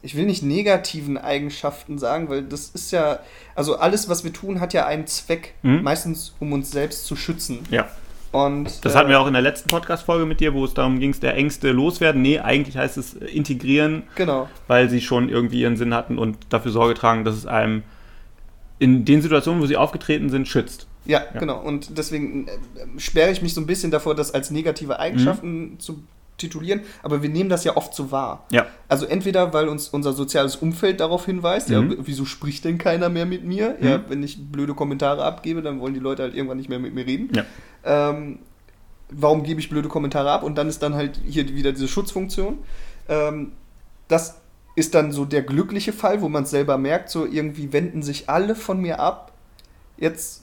ich 0.07 0.17
will 0.17 0.25
nicht 0.25 0.43
negativen 0.43 1.19
Eigenschaften 1.19 1.99
sagen, 1.99 2.29
weil 2.31 2.43
das 2.43 2.69
ist 2.71 2.93
ja 2.93 3.19
also 3.55 3.77
alles 3.77 4.09
was 4.09 4.25
wir 4.25 4.33
tun 4.33 4.61
hat 4.61 4.73
ja 4.73 4.87
einen 4.87 5.07
Zweck, 5.07 5.55
Mhm. 5.63 5.83
meistens 5.83 6.35
um 6.41 6.53
uns 6.53 6.71
selbst 6.71 7.07
zu 7.07 7.17
schützen. 7.17 7.59
Ja. 7.71 7.87
Und 8.33 8.85
Das 8.85 8.95
äh, 8.95 8.97
hatten 8.99 9.09
wir 9.09 9.19
auch 9.21 9.27
in 9.27 9.33
der 9.33 9.43
letzten 9.43 9.69
Podcast-Folge 9.69 10.27
mit 10.27 10.41
dir, 10.41 10.53
wo 10.55 10.65
es 10.65 10.75
darum 10.75 10.99
ging, 10.99 11.19
der 11.21 11.35
Ängste 11.37 11.73
loswerden. 11.73 12.21
Nee, 12.23 12.39
eigentlich 12.41 12.77
heißt 12.77 12.97
es 12.99 13.15
äh, 13.15 13.25
integrieren, 13.27 14.03
genau. 14.15 14.49
weil 14.67 14.89
sie 14.91 15.01
schon 15.01 15.29
irgendwie 15.29 15.61
ihren 15.63 15.77
Sinn 15.77 15.95
hatten 15.95 16.19
und 16.19 16.37
dafür 16.51 16.71
Sorge 16.73 16.95
tragen, 16.95 17.25
dass 17.25 17.35
es 17.35 17.47
einem 17.47 17.83
in 18.79 19.05
den 19.07 19.23
Situationen, 19.23 19.63
wo 19.63 19.67
sie 19.67 19.77
aufgetreten 19.77 20.29
sind, 20.29 20.47
schützt. 20.49 20.87
Ja, 21.07 21.23
Ja. 21.33 21.41
genau. 21.41 21.59
Und 21.61 21.97
deswegen 21.99 22.47
äh, 22.49 22.51
sperre 22.99 23.31
ich 23.31 23.41
mich 23.43 23.55
so 23.55 23.61
ein 23.61 23.67
bisschen 23.67 23.91
davor, 23.91 24.15
das 24.15 24.35
als 24.35 24.51
negative 24.51 24.99
Eigenschaften 25.01 25.71
Mhm. 25.73 25.79
zu 25.81 26.03
titulieren, 26.39 26.81
aber 27.03 27.23
wir 27.23 27.29
nehmen 27.31 27.49
das 27.49 27.65
ja 27.65 27.77
oft 27.77 27.95
so 27.95 28.11
wahr. 28.13 28.45
Ja. 28.51 28.67
Also 28.89 29.07
entweder, 29.07 29.53
weil 29.53 29.69
uns 29.69 29.89
unser 29.89 30.13
soziales 30.13 30.57
Umfeld 30.57 31.01
darauf 31.01 31.25
hinweist, 31.27 31.71
ja, 31.71 31.81
Mhm. 31.81 31.91
w- 31.93 31.97
wieso 32.05 32.25
spricht 32.25 32.65
denn 32.65 32.79
keiner 32.79 33.09
mehr 33.09 33.27
mit 33.27 33.45
mir? 33.45 33.77
Ja, 33.81 33.99
Mhm. 33.99 34.03
wenn 34.09 34.23
ich 34.23 34.39
blöde 34.53 34.75
Kommentare 34.75 35.25
abgebe, 35.25 35.63
dann 35.63 35.81
wollen 35.81 35.95
die 35.95 36.01
Leute 36.01 36.23
halt 36.23 36.35
irgendwann 36.35 36.59
nicht 36.59 36.69
mehr 36.69 36.79
mit 36.79 36.95
mir 36.95 37.07
reden. 37.07 37.31
Ja. 37.35 37.45
Ähm, 38.11 38.39
warum 39.11 39.43
gebe 39.45 39.61
ich 39.61 39.69
blöde 39.71 39.89
Kommentare 39.89 40.31
ab? 40.31 40.43
Und 40.43 40.57
dann 40.59 40.69
ist 40.69 40.83
dann 40.83 40.95
halt 40.95 41.21
hier 41.27 41.49
wieder 41.49 41.73
diese 41.73 41.89
Schutzfunktion. 41.89 42.59
Ähm, 43.09 43.53
das 44.09 44.41
ist 44.75 44.95
dann 44.95 45.13
so 45.13 45.25
der 45.25 45.43
glückliche 45.43 45.93
Fall, 45.93 46.21
wo 46.21 46.29
man 46.29 46.43
es 46.43 46.51
selber 46.51 46.77
merkt, 46.77 47.09
so 47.09 47.25
irgendwie 47.25 47.73
wenden 47.73 48.03
sich 48.03 48.29
alle 48.29 48.55
von 48.55 48.79
mir 48.81 49.01
ab. 49.01 49.33
Jetzt 49.97 50.43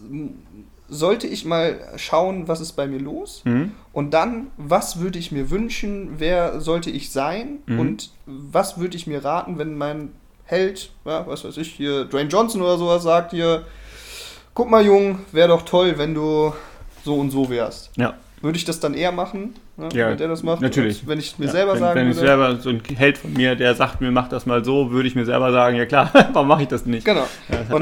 sollte 0.94 1.28
ich 1.28 1.46
mal 1.46 1.80
schauen, 1.98 2.48
was 2.48 2.62
ist 2.62 2.74
bei 2.74 2.88
mir 2.88 3.00
los? 3.00 3.42
Mhm. 3.46 3.72
Und 3.92 4.14
dann, 4.14 4.48
was 4.58 5.00
würde 5.00 5.20
ich 5.20 5.32
mir 5.32 5.50
wünschen, 5.50 6.16
wer 6.18 6.60
sollte 6.62 6.90
ich 6.90 7.12
sein 7.12 7.60
Mhm. 7.66 7.80
und 7.80 8.10
was 8.26 8.78
würde 8.78 8.96
ich 8.96 9.08
mir 9.08 9.24
raten, 9.26 9.58
wenn 9.58 9.78
mein 9.78 10.12
Held, 10.46 10.92
ja, 11.06 11.26
was 11.26 11.44
weiß 11.46 11.58
ich, 11.58 11.70
hier 11.72 12.06
Dwayne 12.06 12.30
Johnson 12.30 12.62
oder 12.62 12.78
sowas 12.78 13.04
sagt 13.04 13.32
hier, 13.32 13.64
guck 14.54 14.70
mal 14.70 14.86
Jung, 14.86 15.20
wäre 15.32 15.48
doch 15.48 15.64
toll, 15.64 15.94
wenn 15.98 16.14
du 16.14 16.54
so 17.04 17.16
und 17.16 17.32
so 17.32 17.50
wärst. 17.50 17.92
Ja. 17.98 18.14
Würde 18.42 18.58
ich 18.58 18.66
das 18.66 18.80
dann 18.82 18.94
eher 18.94 19.14
machen, 19.14 19.56
ne, 19.78 19.88
Ja, 19.94 20.10
wenn 20.10 20.18
der 20.18 20.28
das 20.28 20.44
macht? 20.44 20.62
natürlich. 20.62 21.08
Wenn 21.08 21.18
ich 21.18 21.40
mir 21.40 21.46
Ja, 21.46 21.52
selber 21.54 21.74
wenn, 21.74 21.80
sagen 21.80 22.00
wenn 22.00 22.10
ich 22.12 22.18
würde. 22.18 22.28
selber 22.28 22.56
so 22.58 22.70
ein 22.70 22.82
Held 22.96 23.18
von 23.18 23.32
mir, 23.34 23.56
der 23.56 23.74
sagt 23.74 24.02
mir, 24.02 24.12
mach 24.12 24.28
das 24.28 24.46
mal 24.46 24.64
so, 24.66 24.92
würde 24.92 25.08
ich 25.08 25.16
mir 25.16 25.26
selber 25.26 25.52
sagen, 25.54 25.78
ja 25.78 25.86
klar, 25.86 26.12
warum 26.34 26.50
mache 26.50 26.64
ich 26.64 26.68
das 26.68 26.86
nicht? 26.86 27.06
Genau. 27.06 27.26
Ja, 27.50 27.58
das 27.68 27.70
Und 27.74 27.82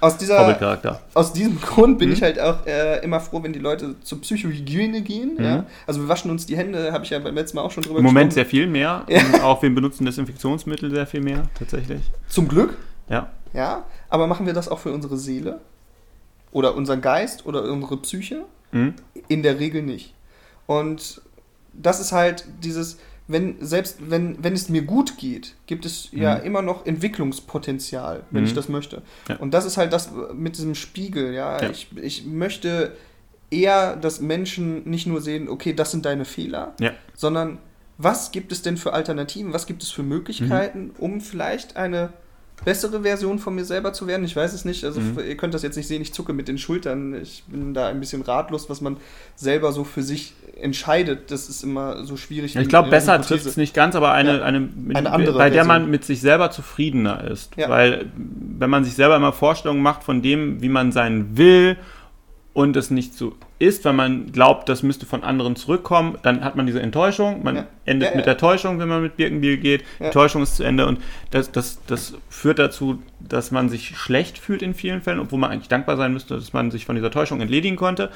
Aus, 0.00 0.16
dieser, 0.16 0.88
aus 1.14 1.32
diesem 1.32 1.60
Grund 1.60 1.98
bin 1.98 2.08
Mhm. 2.08 2.14
ich 2.14 2.22
halt 2.22 2.38
auch 2.38 2.64
äh, 2.66 3.02
immer 3.02 3.18
froh, 3.20 3.42
wenn 3.42 3.52
die 3.52 3.58
Leute 3.58 3.96
zur 4.02 4.20
Psychohygiene 4.20 5.02
gehen. 5.02 5.34
Mhm. 5.38 5.44
Ja? 5.44 5.66
Also 5.86 6.00
wir 6.02 6.08
waschen 6.08 6.30
uns 6.30 6.46
die 6.46 6.56
Hände, 6.56 6.92
habe 6.92 7.04
ich 7.04 7.10
ja 7.10 7.18
beim 7.18 7.34
letzten 7.34 7.56
Mal 7.56 7.62
auch 7.62 7.70
schon 7.70 7.82
drüber 7.82 7.98
Im 7.98 8.04
Moment 8.04 8.30
gesprochen. 8.32 8.34
sehr 8.34 8.46
viel 8.46 8.66
mehr. 8.66 9.04
Ja. 9.08 9.20
Und 9.24 9.42
auch 9.42 9.62
wir 9.62 9.74
benutzen 9.74 10.04
Desinfektionsmittel 10.06 10.90
sehr 10.90 11.06
viel 11.06 11.20
mehr, 11.20 11.42
tatsächlich. 11.58 12.02
Zum 12.28 12.46
Glück. 12.48 12.76
Ja. 13.08 13.28
Ja, 13.52 13.84
aber 14.08 14.26
machen 14.26 14.46
wir 14.46 14.52
das 14.52 14.68
auch 14.68 14.78
für 14.78 14.92
unsere 14.92 15.16
Seele? 15.16 15.60
Oder 16.52 16.74
unseren 16.74 17.00
Geist 17.00 17.44
oder 17.46 17.64
unsere 17.64 17.96
Psyche? 17.98 18.44
Mhm. 18.72 18.94
In 19.28 19.42
der 19.42 19.58
Regel 19.58 19.82
nicht. 19.82 20.14
Und 20.66 21.22
das 21.72 21.98
ist 22.00 22.12
halt 22.12 22.44
dieses, 22.62 22.98
wenn, 23.28 23.56
selbst 23.60 23.98
wenn, 24.10 24.42
wenn 24.42 24.54
es 24.54 24.68
mir 24.68 24.82
gut 24.82 25.18
geht, 25.18 25.54
gibt 25.66 25.84
es 25.84 26.08
ja 26.12 26.36
Mhm. 26.38 26.44
immer 26.44 26.62
noch 26.62 26.86
Entwicklungspotenzial, 26.86 28.24
wenn 28.30 28.42
Mhm. 28.42 28.48
ich 28.48 28.54
das 28.54 28.68
möchte. 28.68 29.02
Ja. 29.28 29.36
Und 29.36 29.52
das 29.54 29.64
ist 29.64 29.76
halt 29.76 29.92
das 29.92 30.10
mit 30.34 30.56
diesem 30.56 30.74
Spiegel, 30.74 31.34
ja. 31.34 31.60
Ja. 31.62 31.70
Ich, 31.70 31.88
ich 32.00 32.26
möchte 32.26 32.92
eher, 33.50 33.96
dass 33.96 34.20
Menschen 34.20 34.88
nicht 34.88 35.06
nur 35.06 35.20
sehen, 35.20 35.48
okay, 35.48 35.72
das 35.72 35.90
sind 35.90 36.04
deine 36.04 36.24
Fehler, 36.24 36.74
Ja. 36.80 36.92
sondern 37.14 37.58
was 37.96 38.30
gibt 38.30 38.52
es 38.52 38.62
denn 38.62 38.76
für 38.76 38.92
Alternativen, 38.92 39.52
was 39.52 39.66
gibt 39.66 39.82
es 39.82 39.90
für 39.90 40.02
Möglichkeiten, 40.02 40.84
Mhm. 40.84 40.92
um 40.98 41.20
vielleicht 41.20 41.76
eine 41.76 42.10
bessere 42.64 43.02
Version 43.02 43.38
von 43.38 43.54
mir 43.54 43.64
selber 43.64 43.92
zu 43.92 44.06
werden? 44.06 44.24
Ich 44.24 44.34
weiß 44.36 44.52
es 44.52 44.64
nicht, 44.64 44.84
also 44.84 45.00
Mhm. 45.00 45.18
ihr 45.26 45.36
könnt 45.36 45.54
das 45.54 45.62
jetzt 45.62 45.76
nicht 45.76 45.86
sehen, 45.88 46.02
ich 46.02 46.12
zucke 46.12 46.32
mit 46.32 46.48
den 46.48 46.58
Schultern, 46.58 47.14
ich 47.20 47.44
bin 47.46 47.74
da 47.74 47.88
ein 47.88 48.00
bisschen 48.00 48.22
ratlos, 48.22 48.68
was 48.68 48.80
man 48.80 48.96
selber 49.36 49.72
so 49.72 49.84
für 49.84 50.02
sich 50.02 50.34
entscheidet, 50.60 51.30
das 51.30 51.48
ist 51.48 51.62
immer 51.62 52.04
so 52.04 52.16
schwierig. 52.16 52.56
Ich 52.56 52.62
in- 52.62 52.68
glaube, 52.68 52.90
der 52.90 52.96
besser 52.96 53.20
trifft 53.22 53.46
es 53.46 53.56
nicht 53.56 53.74
ganz, 53.74 53.94
aber 53.94 54.12
eine, 54.12 54.38
Ja. 54.38 54.42
eine, 54.44 54.60
mit, 54.60 54.96
Eine 54.96 55.10
andere 55.12 55.38
bei 55.38 55.50
der 55.50 55.64
Version. 55.64 55.66
man 55.82 55.90
mit 55.90 56.04
sich 56.04 56.20
selber 56.20 56.50
zufriedener 56.50 57.24
ist. 57.30 57.52
Ja. 57.56 57.68
Weil, 57.68 58.06
wenn 58.16 58.68
man 58.70 58.82
sich 58.84 58.94
selber 58.94 59.16
immer 59.16 59.32
Vorstellungen 59.32 59.82
macht 59.82 60.02
von 60.02 60.20
dem, 60.20 60.60
wie 60.60 60.68
man 60.68 60.90
sein 60.90 61.36
will 61.36 61.76
und 62.58 62.76
es 62.76 62.90
nicht 62.90 63.14
so 63.14 63.36
ist, 63.60 63.84
wenn 63.84 63.94
man 63.94 64.32
glaubt, 64.32 64.68
das 64.68 64.82
müsste 64.82 65.06
von 65.06 65.22
anderen 65.22 65.54
zurückkommen, 65.54 66.18
dann 66.22 66.42
hat 66.42 66.56
man 66.56 66.66
diese 66.66 66.82
Enttäuschung. 66.82 67.44
Man 67.44 67.54
Ja. 67.54 67.66
endet 67.84 68.10
Ja, 68.10 68.16
mit 68.16 68.26
der 68.26 68.36
Täuschung, 68.36 68.80
wenn 68.80 68.88
man 68.88 69.00
mit 69.00 69.16
Birkenbiel 69.16 69.58
geht. 69.58 69.84
Die 70.00 70.10
Täuschung 70.10 70.42
ist 70.42 70.56
zu 70.56 70.64
Ende 70.64 70.84
und 70.88 70.98
das, 71.30 71.52
das, 71.52 71.80
das 71.86 72.14
führt 72.28 72.58
dazu, 72.58 73.00
dass 73.20 73.52
man 73.52 73.68
sich 73.68 73.96
schlecht 73.96 74.38
fühlt 74.38 74.62
in 74.62 74.74
vielen 74.74 75.02
Fällen, 75.02 75.20
obwohl 75.20 75.38
man 75.38 75.52
eigentlich 75.52 75.68
dankbar 75.68 75.96
sein 75.96 76.12
müsste, 76.12 76.34
dass 76.34 76.52
man 76.52 76.72
sich 76.72 76.84
von 76.84 76.96
dieser 76.96 77.12
Täuschung 77.12 77.40
entledigen 77.40 77.76
konnte. 77.76 78.10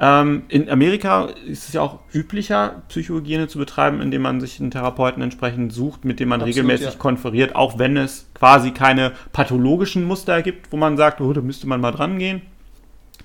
Ähm, 0.00 0.42
in 0.48 0.68
Amerika 0.68 1.28
ist 1.46 1.68
es 1.68 1.74
ja 1.74 1.82
auch 1.82 2.00
üblicher, 2.12 2.82
Psychohygiene 2.88 3.46
zu 3.46 3.58
betreiben, 3.58 4.00
indem 4.00 4.22
man 4.22 4.40
sich 4.40 4.58
einen 4.58 4.72
Therapeuten 4.72 5.22
entsprechend 5.22 5.72
sucht, 5.72 6.04
mit 6.04 6.18
dem 6.18 6.30
man 6.30 6.40
Absolut, 6.40 6.56
regelmäßig 6.56 6.94
ja. 6.94 6.98
konferiert, 6.98 7.54
auch 7.54 7.78
wenn 7.78 7.96
es 7.96 8.28
quasi 8.34 8.72
keine 8.72 9.12
pathologischen 9.32 10.02
Muster 10.02 10.42
gibt, 10.42 10.72
wo 10.72 10.76
man 10.76 10.96
sagt, 10.96 11.20
oh, 11.20 11.32
da 11.32 11.40
müsste 11.40 11.68
man 11.68 11.80
mal 11.80 11.92
dran 11.92 12.18
gehen, 12.18 12.42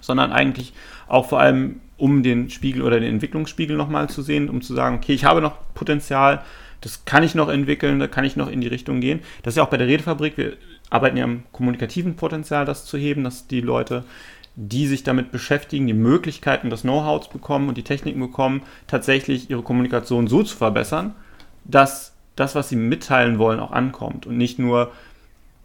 sondern 0.02 0.32
eigentlich 0.32 0.74
auch 1.08 1.28
vor 1.28 1.40
allem, 1.40 1.82
um 1.98 2.24
den 2.24 2.50
Spiegel 2.50 2.82
oder 2.82 3.00
den 3.00 3.14
Entwicklungsspiegel 3.14 3.76
nochmal 3.76 4.10
zu 4.10 4.22
sehen, 4.22 4.50
um 4.50 4.62
zu 4.62 4.74
sagen, 4.74 4.98
okay, 4.98 5.14
ich 5.14 5.26
habe 5.26 5.42
noch 5.42 5.56
Potenzial, 5.74 6.44
das 6.82 7.06
kann 7.06 7.24
ich 7.24 7.34
noch 7.34 7.50
entwickeln, 7.50 8.00
da 8.00 8.08
kann 8.08 8.24
ich 8.24 8.36
noch 8.36 8.50
in 8.50 8.62
die 8.62 8.68
Richtung 8.68 9.02
gehen. 9.02 9.22
Das 9.44 9.54
ist 9.54 9.58
ja 9.58 9.64
auch 9.64 9.70
bei 9.70 9.78
der 9.78 9.88
Redefabrik, 9.88 10.38
wir 10.38 10.54
arbeiten 10.90 11.18
ja 11.18 11.24
am 11.24 11.44
kommunikativen 11.52 12.16
Potenzial, 12.16 12.66
das 12.66 12.86
zu 12.86 12.98
heben, 12.98 13.24
dass 13.24 13.48
die 13.48 13.62
Leute, 13.62 14.04
die 14.56 14.88
sich 14.88 15.04
damit 15.04 15.32
beschäftigen, 15.32 15.88
die 15.88 15.94
Möglichkeiten, 15.94 16.70
das 16.70 16.82
Know-how 16.82 17.30
bekommen 17.30 17.70
und 17.70 17.78
die 17.78 17.84
Techniken 17.84 18.20
bekommen, 18.20 18.62
tatsächlich 18.86 19.50
ihre 19.50 19.64
Kommunikation 19.64 20.28
so 20.28 20.44
zu 20.44 20.56
verbessern, 20.56 21.16
dass 21.66 22.14
das, 22.36 22.56
was 22.56 22.70
sie 22.70 22.76
mitteilen 22.76 23.40
wollen, 23.40 23.60
auch 23.60 23.72
ankommt 23.72 24.26
und 24.26 24.38
nicht 24.38 24.60
nur 24.60 24.92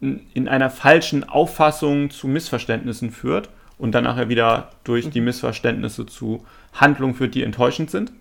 in 0.00 0.48
einer 0.48 0.68
falschen 0.68 1.28
Auffassung 1.28 2.10
zu 2.10 2.26
Missverständnissen 2.26 3.12
führt 3.12 3.50
und 3.78 3.92
dann 3.92 4.04
nachher 4.04 4.28
wieder 4.28 4.70
durch 4.84 5.10
die 5.10 5.20
Missverständnisse 5.20 6.06
zu 6.06 6.44
Handlungen 6.74 7.14
führt, 7.14 7.34
die 7.34 7.42
enttäuschend 7.42 7.90
sind, 7.90 8.12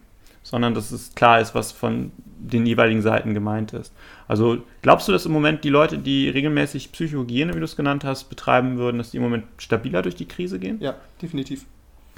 sondern 0.44 0.74
dass 0.74 0.92
es 0.92 1.14
klar 1.16 1.40
ist, 1.40 1.54
was 1.56 1.72
von 1.72 2.12
den 2.40 2.66
jeweiligen 2.66 3.02
Seiten 3.04 3.34
gemeint 3.36 3.74
ist. 3.74 3.94
Also 4.28 4.58
glaubst 4.82 5.08
du, 5.08 5.12
dass 5.12 5.26
im 5.28 5.32
Moment 5.32 5.64
die 5.64 5.70
Leute, 5.70 6.00
die 6.00 6.28
regelmäßig 6.30 6.92
Psychohygiene, 6.92 7.54
wie 7.54 7.60
du 7.60 7.66
es 7.66 7.76
genannt 7.76 8.04
hast, 8.04 8.26
betreiben 8.26 8.78
würden, 8.78 8.98
dass 8.98 9.12
die 9.12 9.18
im 9.18 9.24
Moment 9.24 9.44
stabiler 9.58 10.02
durch 10.02 10.16
die 10.16 10.28
Krise 10.28 10.58
gehen? 10.58 10.78
Ja, 10.80 10.96
definitiv. 11.22 11.66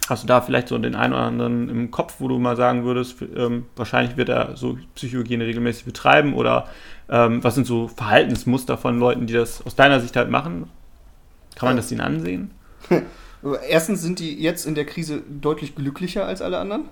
Hast 0.10 0.24
du 0.24 0.28
da 0.28 0.42
vielleicht 0.42 0.68
so 0.70 0.78
den 0.78 0.96
einen 0.96 1.14
oder 1.14 1.24
anderen 1.24 1.70
im 1.70 1.92
Kopf, 1.92 2.16
wo 2.20 2.28
du 2.28 2.38
mal 2.40 2.56
sagen 2.58 2.84
würdest, 2.84 3.16
ähm, 3.36 3.66
wahrscheinlich 3.76 4.18
wird 4.18 4.30
er 4.30 4.56
so 4.58 4.78
Psychohygiene 4.96 5.46
regelmäßig 5.46 5.86
betreiben 5.86 6.34
oder 6.34 6.68
ähm, 7.10 7.44
was 7.44 7.56
sind 7.56 7.68
so 7.68 7.88
Verhaltensmuster 7.90 8.78
von 8.78 9.00
Leuten, 9.00 9.28
die 9.28 9.34
das 9.34 9.66
aus 9.66 9.76
deiner 9.76 10.00
Sicht 10.00 10.16
halt 10.16 10.30
machen? 10.30 10.70
Kann 11.56 11.68
man 11.68 11.76
Ja. 11.76 11.82
das 11.82 11.92
ihnen 11.92 12.02
ansehen? 12.02 12.52
Erstens 13.70 14.02
sind 14.02 14.20
die 14.20 14.40
jetzt 14.42 14.66
in 14.66 14.76
der 14.76 14.86
Krise 14.86 15.22
deutlich 15.30 15.76
glücklicher 15.76 16.26
als 16.26 16.42
alle 16.42 16.58
anderen, 16.60 16.86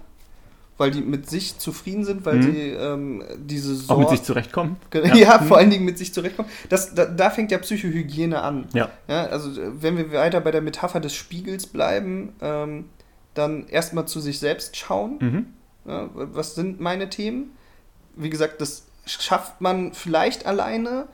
weil 0.78 0.92
die 0.92 1.02
mit 1.02 1.30
sich 1.30 1.58
zufrieden 1.60 2.04
sind, 2.04 2.26
weil 2.26 2.38
Mhm. 2.38 2.42
sie 2.54 2.60
ähm, 2.72 3.24
diese 3.38 3.72
Auch 3.92 3.98
mit 3.98 4.08
Sorge- 4.08 4.10
sich 4.10 4.24
zurechtkommen? 4.24 4.78
Ja, 4.94 5.16
Ja. 5.16 5.40
vor 5.40 5.58
allen 5.58 5.70
Dingen 5.70 5.86
mit 5.86 5.98
sich 5.98 6.14
zurechtkommen. 6.14 6.50
Das, 6.70 6.94
da, 6.96 7.06
da 7.06 7.30
fängt 7.30 7.52
ja 7.52 7.58
Psychohygiene 7.60 8.42
an. 8.42 8.68
Ja. 8.74 8.90
Ja, 9.08 9.26
also 9.28 9.50
äh, 9.62 9.82
wenn 9.82 9.98
wir 9.98 10.12
weiter 10.12 10.42
bei 10.42 10.52
der 10.52 10.62
Metapher 10.62 11.00
des 11.00 11.14
Spiegels 11.14 11.68
bleiben, 11.68 12.34
ähm, 12.42 12.86
dann 13.34 13.68
erstmal 13.68 14.08
zu 14.08 14.20
sich 14.20 14.40
selbst 14.40 14.76
schauen. 14.76 15.18
Mhm. 15.22 15.46
Ja, 15.86 16.10
was 16.14 16.56
sind 16.56 16.80
meine 16.82 17.10
Themen? 17.10 17.52
Wie 18.16 18.30
gesagt, 18.30 18.60
das 18.60 18.88
schafft 19.06 19.62
man 19.62 19.94
vielleicht 19.94 20.46
alleine. 20.46 21.08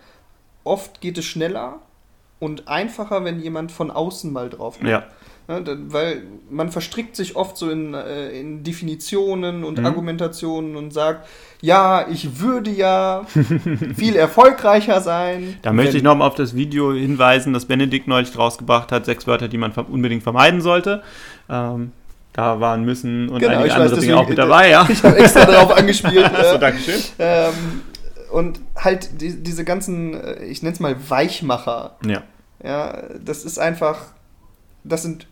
Oft 0.63 0.99
geht 0.99 1.17
es 1.17 1.25
schneller 1.25 1.79
und 2.39 2.67
einfacher, 2.67 3.23
wenn 3.23 3.39
jemand 3.39 3.71
von 3.71 3.91
außen 3.91 4.31
mal 4.31 4.49
drauf 4.49 4.77
guckt. 4.77 4.89
Ja. 4.89 5.03
Ja, 5.49 5.61
da- 5.61 5.77
weil 5.87 6.23
man 6.49 6.69
verstrickt 6.73 7.15
sich 7.15 7.37
oft 7.37 7.55
so 7.55 7.69
in, 7.69 7.93
äh, 7.93 8.31
in 8.37 8.63
Definitionen 8.65 9.63
und 9.63 9.79
Mhm. 9.79 9.85
Argumentationen 9.85 10.75
und 10.75 10.93
sagt, 10.93 11.25
ja, 11.61 12.05
ich 12.11 12.41
würde 12.41 12.69
ja 12.69 13.25
viel 13.95 14.17
erfolgreicher 14.17 14.99
sein. 14.99 15.55
Da 15.61 15.71
möchte 15.71 15.95
ich 15.95 16.03
nochmal 16.03 16.27
auf 16.27 16.35
das 16.35 16.53
Video 16.53 16.91
hinweisen, 16.93 17.53
das 17.53 17.63
Benedikt 17.63 18.09
neulich 18.09 18.37
rausgebracht 18.37 18.91
hat, 18.91 19.05
sechs 19.05 19.25
Wörter, 19.25 19.47
die 19.47 19.57
man 19.57 19.71
unbedingt 19.71 20.21
vermeiden 20.21 20.59
sollte. 20.59 21.01
Ähm, 21.49 21.93
da 22.33 22.59
waren 22.59 22.83
müssen 22.83 23.29
und 23.29 23.39
Genau, 23.39 23.53
einige 23.53 23.67
ich 23.69 23.73
weiß, 23.73 23.81
andere 23.83 23.99
Dinge 24.01 24.17
auch 24.17 24.27
mit 24.27 24.37
dabei, 24.37 24.69
ja. 24.69 24.85
Ich 24.89 25.01
habe 25.01 25.17
extra 25.17 25.45
darauf 25.45 25.71
angespielt. 25.77 26.25
Achso, 26.35 26.55
äh, 26.55 26.59
Dankeschön. 26.59 27.01
ähm, 27.19 27.53
und 28.31 28.59
halt 28.75 29.21
die, 29.21 29.41
diese 29.43 29.63
ganzen, 29.63 30.13
äh, 30.13 30.43
ich 30.45 30.61
nenne 30.63 30.73
es 30.73 30.79
mal 30.79 30.95
Weichmacher. 31.09 31.97
Ja. 32.05 32.23
Ja, 32.63 33.03
das 33.23 33.45
ist 33.45 33.59
einfach, 33.59 34.13
das 34.83 35.03
sind, 35.03 35.27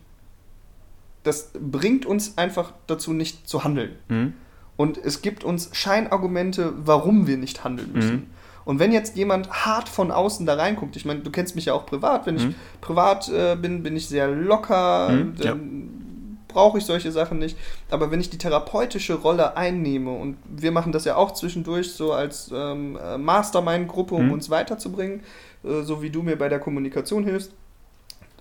das 1.24 1.50
bringt 1.58 2.06
uns 2.06 2.38
einfach 2.38 2.72
dazu, 2.86 3.12
nicht 3.12 3.48
zu 3.48 3.64
handeln. 3.64 3.96
Mhm. 4.08 4.34
Und 4.76 4.98
es 4.98 5.22
gibt 5.22 5.42
uns 5.42 5.70
Scheinargumente, 5.72 6.72
warum 6.76 7.26
wir 7.26 7.36
nicht 7.36 7.64
handeln 7.64 7.92
müssen. 7.92 8.14
Mhm. 8.14 8.26
Und 8.64 8.78
wenn 8.80 8.92
jetzt 8.92 9.16
jemand 9.16 9.50
hart 9.50 9.88
von 9.88 10.10
außen 10.10 10.44
da 10.44 10.54
reinguckt, 10.54 10.96
ich 10.96 11.04
meine, 11.04 11.20
du 11.20 11.30
kennst 11.30 11.54
mich 11.54 11.66
ja 11.66 11.74
auch 11.74 11.86
privat, 11.86 12.26
wenn 12.26 12.36
ich 12.36 12.46
Mhm. 12.46 12.54
privat 12.80 13.28
äh, 13.28 13.56
bin, 13.56 13.82
bin 13.82 13.96
ich 13.96 14.08
sehr 14.08 14.28
locker, 14.28 15.08
Mhm, 15.08 15.34
dann 15.36 15.95
brauche 16.56 16.78
ich 16.78 16.86
solche 16.86 17.12
Sachen 17.12 17.38
nicht. 17.38 17.58
Aber 17.90 18.10
wenn 18.10 18.18
ich 18.18 18.30
die 18.30 18.38
therapeutische 18.38 19.12
Rolle 19.14 19.58
einnehme, 19.58 20.10
und 20.10 20.38
wir 20.48 20.72
machen 20.72 20.90
das 20.90 21.04
ja 21.04 21.14
auch 21.16 21.32
zwischendurch 21.32 21.92
so 21.92 22.14
als 22.14 22.50
ähm, 22.52 22.96
äh, 22.96 23.18
Mastermind-Gruppe, 23.18 24.14
um 24.14 24.26
Mhm. 24.28 24.32
uns 24.32 24.48
weiterzubringen, 24.48 25.20
äh, 25.64 25.82
so 25.82 26.00
wie 26.00 26.08
du 26.08 26.22
mir 26.22 26.36
bei 26.36 26.48
der 26.48 26.58
Kommunikation 26.58 27.24
hilfst, 27.24 27.52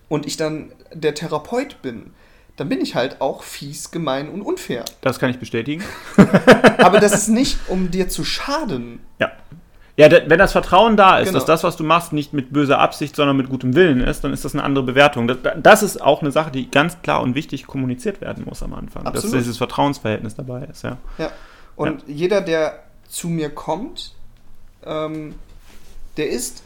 und 0.07 0.25
ich 0.25 0.37
dann 0.37 0.71
der 0.93 1.13
Therapeut 1.13 1.81
bin, 1.81 2.11
dann 2.55 2.69
bin 2.69 2.79
ich 2.79 2.95
halt 2.95 3.19
auch 3.19 3.43
fies, 3.43 3.91
gemein 3.91 4.29
und 4.29 4.41
unfair. 4.43 4.85
Das 5.01 5.19
kann 5.19 5.29
ich 5.29 5.37
bestätigen. 5.39 5.83
Aber 6.77 6.99
das 7.01 7.11
ist 7.13 7.27
nicht, 7.27 7.57
um 7.67 7.91
dir 7.91 8.07
zu 8.07 8.23
schaden. 8.23 9.01
Ja. 9.19 9.33
Ja, 9.97 10.11
wenn 10.11 10.37
das 10.37 10.51
Vertrauen 10.51 10.97
da 10.97 11.19
ist, 11.19 11.27
Genau. 11.27 11.39
dass 11.39 11.45
das, 11.45 11.63
was 11.63 11.77
du 11.77 11.83
machst, 11.85 12.11
nicht 12.11 12.33
mit 12.33 12.51
böser 12.51 12.79
Absicht, 12.79 13.15
sondern 13.15 13.37
mit 13.37 13.49
gutem 13.49 13.75
Willen 13.75 14.01
ist, 14.01 14.25
dann 14.25 14.33
ist 14.33 14.43
das 14.43 14.53
eine 14.53 14.63
andere 14.63 14.83
Bewertung. 14.83 15.27
Das, 15.27 15.37
das 15.57 15.83
ist 15.83 16.01
auch 16.01 16.21
eine 16.21 16.31
Sache, 16.31 16.51
die 16.51 16.69
ganz 16.69 17.01
klar 17.01 17.21
und 17.21 17.33
wichtig 17.33 17.65
kommuniziert 17.65 18.19
werden 18.19 18.43
muss 18.45 18.61
am 18.61 18.73
Anfang. 18.73 19.05
Absolut. 19.05 19.33
Dass 19.33 19.39
dieses 19.43 19.57
Vertrauensverhältnis 19.57 20.35
dabei 20.35 20.65
ist, 20.65 20.83
ja. 20.83 20.97
Ja. 21.17 21.31
Und 21.77 22.03
jeder, 22.07 22.41
der 22.41 22.83
zu 23.07 23.29
mir 23.29 23.49
kommt, 23.49 24.13
ähm, 24.85 25.35
der 26.17 26.29
ist, 26.29 26.63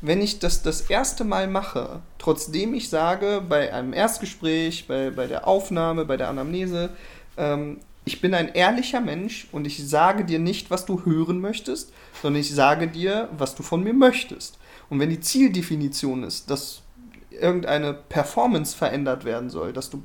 wenn 0.00 0.20
ich 0.20 0.40
das 0.40 0.62
das 0.62 0.82
erste 0.82 1.22
Mal 1.24 1.46
mache, 1.46 2.00
trotzdem 2.18 2.74
ich 2.74 2.88
sage, 2.88 3.42
bei 3.48 3.72
einem 3.72 3.92
Erstgespräch, 3.92 4.88
bei, 4.88 5.10
bei 5.10 5.28
der 5.28 5.46
Aufnahme, 5.46 6.04
bei 6.04 6.16
der 6.16 6.28
Anamnese, 6.28 6.90
ähm, 7.36 7.78
ich 8.04 8.20
bin 8.20 8.34
ein 8.34 8.52
ehrlicher 8.54 9.00
Mensch 9.00 9.46
und 9.52 9.66
ich 9.66 9.86
sage 9.88 10.24
dir 10.24 10.38
nicht, 10.38 10.70
was 10.70 10.84
du 10.86 11.04
hören 11.04 11.40
möchtest, 11.40 11.92
sondern 12.20 12.40
ich 12.40 12.52
sage 12.54 12.88
dir, 12.88 13.28
was 13.38 13.54
du 13.54 13.62
von 13.62 13.82
mir 13.82 13.94
möchtest. 13.94 14.58
Und 14.90 14.98
wenn 15.00 15.10
die 15.10 15.20
Zieldefinition 15.20 16.22
ist, 16.24 16.50
dass 16.50 16.82
irgendeine 17.30 17.94
Performance 17.94 18.76
verändert 18.76 19.24
werden 19.24 19.50
soll, 19.50 19.72
dass 19.72 19.88
du 19.90 20.02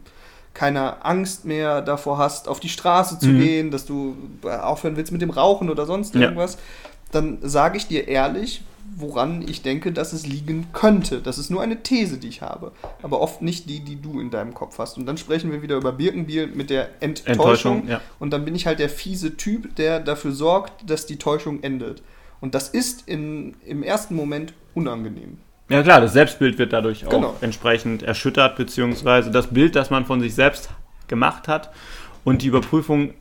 keine 0.54 1.06
Angst 1.06 1.46
mehr 1.46 1.82
davor 1.82 2.18
hast, 2.18 2.48
auf 2.48 2.60
die 2.60 2.70
Straße 2.70 3.20
zu 3.20 3.28
Mhm. 3.28 3.40
gehen, 3.40 3.72
dass 3.72 3.86
du 3.86 4.16
aufhören 4.44 4.96
willst 4.96 5.12
mit 5.12 5.22
dem 5.22 5.30
Rauchen 5.30 5.70
oder 5.70 5.86
sonst 5.86 6.16
Ja. 6.16 6.32
Dann 7.12 7.39
sage 7.41 7.78
ich 7.78 7.88
dir 7.88 8.08
ehrlich, 8.08 8.63
woran 8.96 9.43
ich 9.48 9.62
denke, 9.62 9.91
dass 9.91 10.13
es 10.13 10.26
liegen 10.26 10.67
könnte. 10.74 11.22
Das 11.22 11.38
ist 11.38 11.50
nur 11.50 11.62
eine 11.62 11.84
These, 11.84 12.17
die 12.17 12.30
ich 12.30 12.41
habe, 12.41 12.72
aber 13.04 13.22
oft 13.22 13.41
nicht 13.41 13.70
die, 13.70 13.80
die 13.82 14.02
du 14.02 14.20
in 14.20 14.32
deinem 14.32 14.54
Kopf 14.54 14.80
hast. 14.80 14.98
Und 14.98 15.06
dann 15.06 15.17
sprechen 15.17 15.52
wir 15.52 15.62
wieder 15.62 15.76
über 15.76 15.91
Birkenbiel 15.91 16.48
mit 16.48 16.70
der 16.70 16.89
Enttäuschung. 17.02 17.34
Enttäuschung, 17.34 17.88
ja. 17.88 18.02
Und 18.20 18.32
dann 18.32 18.43
bin 18.46 18.56
ich 18.56 18.65
halt 18.65 18.80
der 18.80 18.89
fiese 18.89 19.38
Typ, 19.38 19.76
der 19.76 20.00
dafür 20.00 20.32
sorgt, 20.32 20.89
dass 20.89 21.06
die 21.06 21.17
Täuschung 21.17 21.62
endet. 21.63 22.02
Und 22.39 22.56
das 22.56 22.70
ist 22.70 23.08
in, 23.08 23.56
im 23.65 23.84
ersten 23.84 24.15
Moment 24.15 24.54
unangenehm. 24.74 25.38
Ja 25.70 25.84
klar, 25.84 26.00
das 26.02 26.13
Selbstbild 26.13 26.58
wird 26.58 26.72
dadurch 26.72 27.06
auch 27.06 27.12
Genau. 27.12 27.36
entsprechend 27.41 28.02
erschüttert, 28.04 28.56
beziehungsweise 28.56 29.32
das 29.32 29.48
Bild, 29.48 29.76
das 29.76 29.89
man 29.89 30.06
von 30.06 30.22
sich 30.22 30.34
selbst 30.34 30.70
gemacht 31.08 31.48
hat 31.48 31.72
und 32.24 32.41
die 32.41 32.48
Überprüfung 32.48 33.13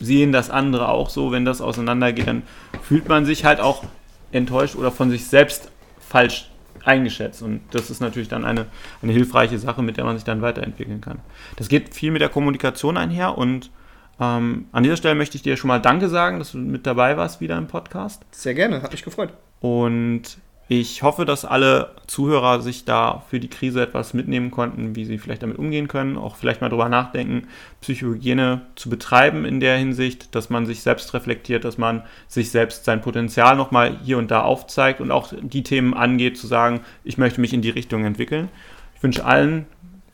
sehen 0.00 0.32
das 0.32 0.50
andere 0.50 0.88
auch 0.88 1.10
so, 1.10 1.30
wenn 1.30 1.44
das 1.44 1.60
auseinandergeht, 1.60 2.26
dann 2.26 2.42
fühlt 2.82 3.08
man 3.08 3.24
sich 3.24 3.44
halt 3.44 3.60
auch 3.60 3.84
enttäuscht 4.32 4.76
oder 4.76 4.90
von 4.90 5.10
sich 5.10 5.26
selbst 5.26 5.70
falsch 6.00 6.50
eingeschätzt. 6.84 7.42
Und 7.42 7.60
das 7.70 7.90
ist 7.90 8.00
natürlich 8.00 8.28
dann 8.28 8.44
eine, 8.44 8.66
eine 9.02 9.12
hilfreiche 9.12 9.58
Sache, 9.58 9.82
mit 9.82 9.96
der 9.96 10.04
man 10.04 10.16
sich 10.16 10.24
dann 10.24 10.42
weiterentwickeln 10.42 11.00
kann. 11.00 11.20
Das 11.56 11.68
geht 11.68 11.94
viel 11.94 12.10
mit 12.10 12.22
der 12.22 12.30
Kommunikation 12.30 12.96
einher 12.96 13.36
und 13.36 13.70
ähm, 14.18 14.66
an 14.72 14.82
dieser 14.82 14.96
Stelle 14.96 15.14
möchte 15.14 15.36
ich 15.36 15.42
dir 15.42 15.56
schon 15.56 15.68
mal 15.68 15.80
Danke 15.80 16.08
sagen, 16.08 16.38
dass 16.38 16.52
du 16.52 16.58
mit 16.58 16.86
dabei 16.86 17.16
warst 17.16 17.40
wieder 17.40 17.56
im 17.56 17.66
Podcast. 17.66 18.24
Sehr 18.32 18.54
gerne, 18.54 18.82
hat 18.82 18.92
mich 18.92 19.02
gefreut. 19.02 19.32
Und 19.60 20.38
ich 20.72 21.02
hoffe, 21.02 21.24
dass 21.24 21.44
alle 21.44 21.96
Zuhörer 22.06 22.60
sich 22.60 22.84
da 22.84 23.24
für 23.28 23.40
die 23.40 23.50
Krise 23.50 23.82
etwas 23.82 24.14
mitnehmen 24.14 24.52
konnten, 24.52 24.94
wie 24.94 25.04
sie 25.04 25.18
vielleicht 25.18 25.42
damit 25.42 25.58
umgehen 25.58 25.88
können, 25.88 26.16
auch 26.16 26.36
vielleicht 26.36 26.60
mal 26.60 26.68
drüber 26.68 26.88
nachdenken, 26.88 27.48
Psychohygiene 27.80 28.60
zu 28.76 28.88
betreiben 28.88 29.44
in 29.44 29.58
der 29.58 29.76
Hinsicht, 29.76 30.32
dass 30.32 30.48
man 30.48 30.66
sich 30.66 30.82
selbst 30.82 31.12
reflektiert, 31.12 31.64
dass 31.64 31.76
man 31.76 32.04
sich 32.28 32.52
selbst 32.52 32.84
sein 32.84 33.00
Potenzial 33.00 33.56
nochmal 33.56 33.98
hier 34.04 34.16
und 34.16 34.30
da 34.30 34.42
aufzeigt 34.42 35.00
und 35.00 35.10
auch 35.10 35.32
die 35.42 35.64
Themen 35.64 35.92
angeht, 35.92 36.38
zu 36.38 36.46
sagen, 36.46 36.82
ich 37.02 37.18
möchte 37.18 37.40
mich 37.40 37.52
in 37.52 37.62
die 37.62 37.70
Richtung 37.70 38.04
entwickeln. 38.04 38.48
Ich 38.94 39.02
wünsche 39.02 39.24
allen 39.24 39.66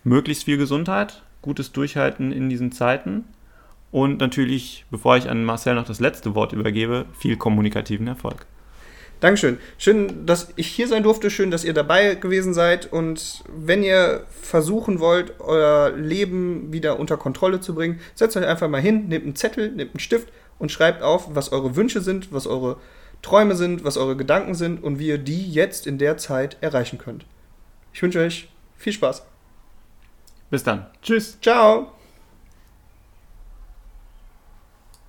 möglichst 0.04 0.44
viel 0.44 0.56
Gesundheit, 0.56 1.20
gutes 1.42 1.72
Durchhalten 1.72 2.32
in 2.32 2.48
diesen 2.48 2.72
Zeiten 2.72 3.24
und 3.90 4.20
natürlich, 4.20 4.86
bevor 4.90 5.18
ich 5.18 5.28
an 5.28 5.44
Marcel 5.44 5.74
noch 5.74 5.84
das 5.84 6.00
letzte 6.00 6.34
Wort 6.34 6.54
übergebe, 6.54 7.04
viel 7.12 7.36
kommunikativen 7.36 8.06
Erfolg. 8.06 8.46
Dankeschön. 9.20 9.58
Schön, 9.78 10.26
dass 10.26 10.48
ich 10.56 10.66
hier 10.66 10.88
sein 10.88 11.02
durfte. 11.02 11.30
Schön, 11.30 11.50
dass 11.50 11.64
ihr 11.64 11.72
dabei 11.72 12.16
gewesen 12.16 12.52
seid. 12.52 12.92
Und 12.92 13.44
wenn 13.48 13.82
ihr 13.82 14.24
versuchen 14.42 15.00
wollt, 15.00 15.40
euer 15.40 15.90
Leben 15.90 16.72
wieder 16.72 16.98
unter 16.98 17.16
Kontrolle 17.16 17.60
zu 17.60 17.74
bringen, 17.74 18.00
setzt 18.14 18.36
euch 18.36 18.46
einfach 18.46 18.68
mal 18.68 18.80
hin, 18.80 19.08
nehmt 19.08 19.24
einen 19.24 19.36
Zettel, 19.36 19.72
nehmt 19.72 19.92
einen 19.92 20.00
Stift 20.00 20.28
und 20.58 20.70
schreibt 20.70 21.02
auf, 21.02 21.34
was 21.34 21.52
eure 21.52 21.76
Wünsche 21.76 22.00
sind, 22.00 22.32
was 22.32 22.46
eure 22.46 22.78
Träume 23.22 23.56
sind, 23.56 23.84
was 23.84 23.96
eure 23.96 24.16
Gedanken 24.16 24.54
sind 24.54 24.82
und 24.84 24.98
wie 24.98 25.08
ihr 25.08 25.18
die 25.18 25.50
jetzt 25.50 25.86
in 25.86 25.98
der 25.98 26.18
Zeit 26.18 26.58
erreichen 26.60 26.98
könnt. 26.98 27.24
Ich 27.92 28.02
wünsche 28.02 28.20
euch 28.20 28.48
viel 28.76 28.92
Spaß. 28.92 29.24
Bis 30.50 30.62
dann. 30.62 30.86
Tschüss. 31.02 31.38
Ciao. 31.40 31.95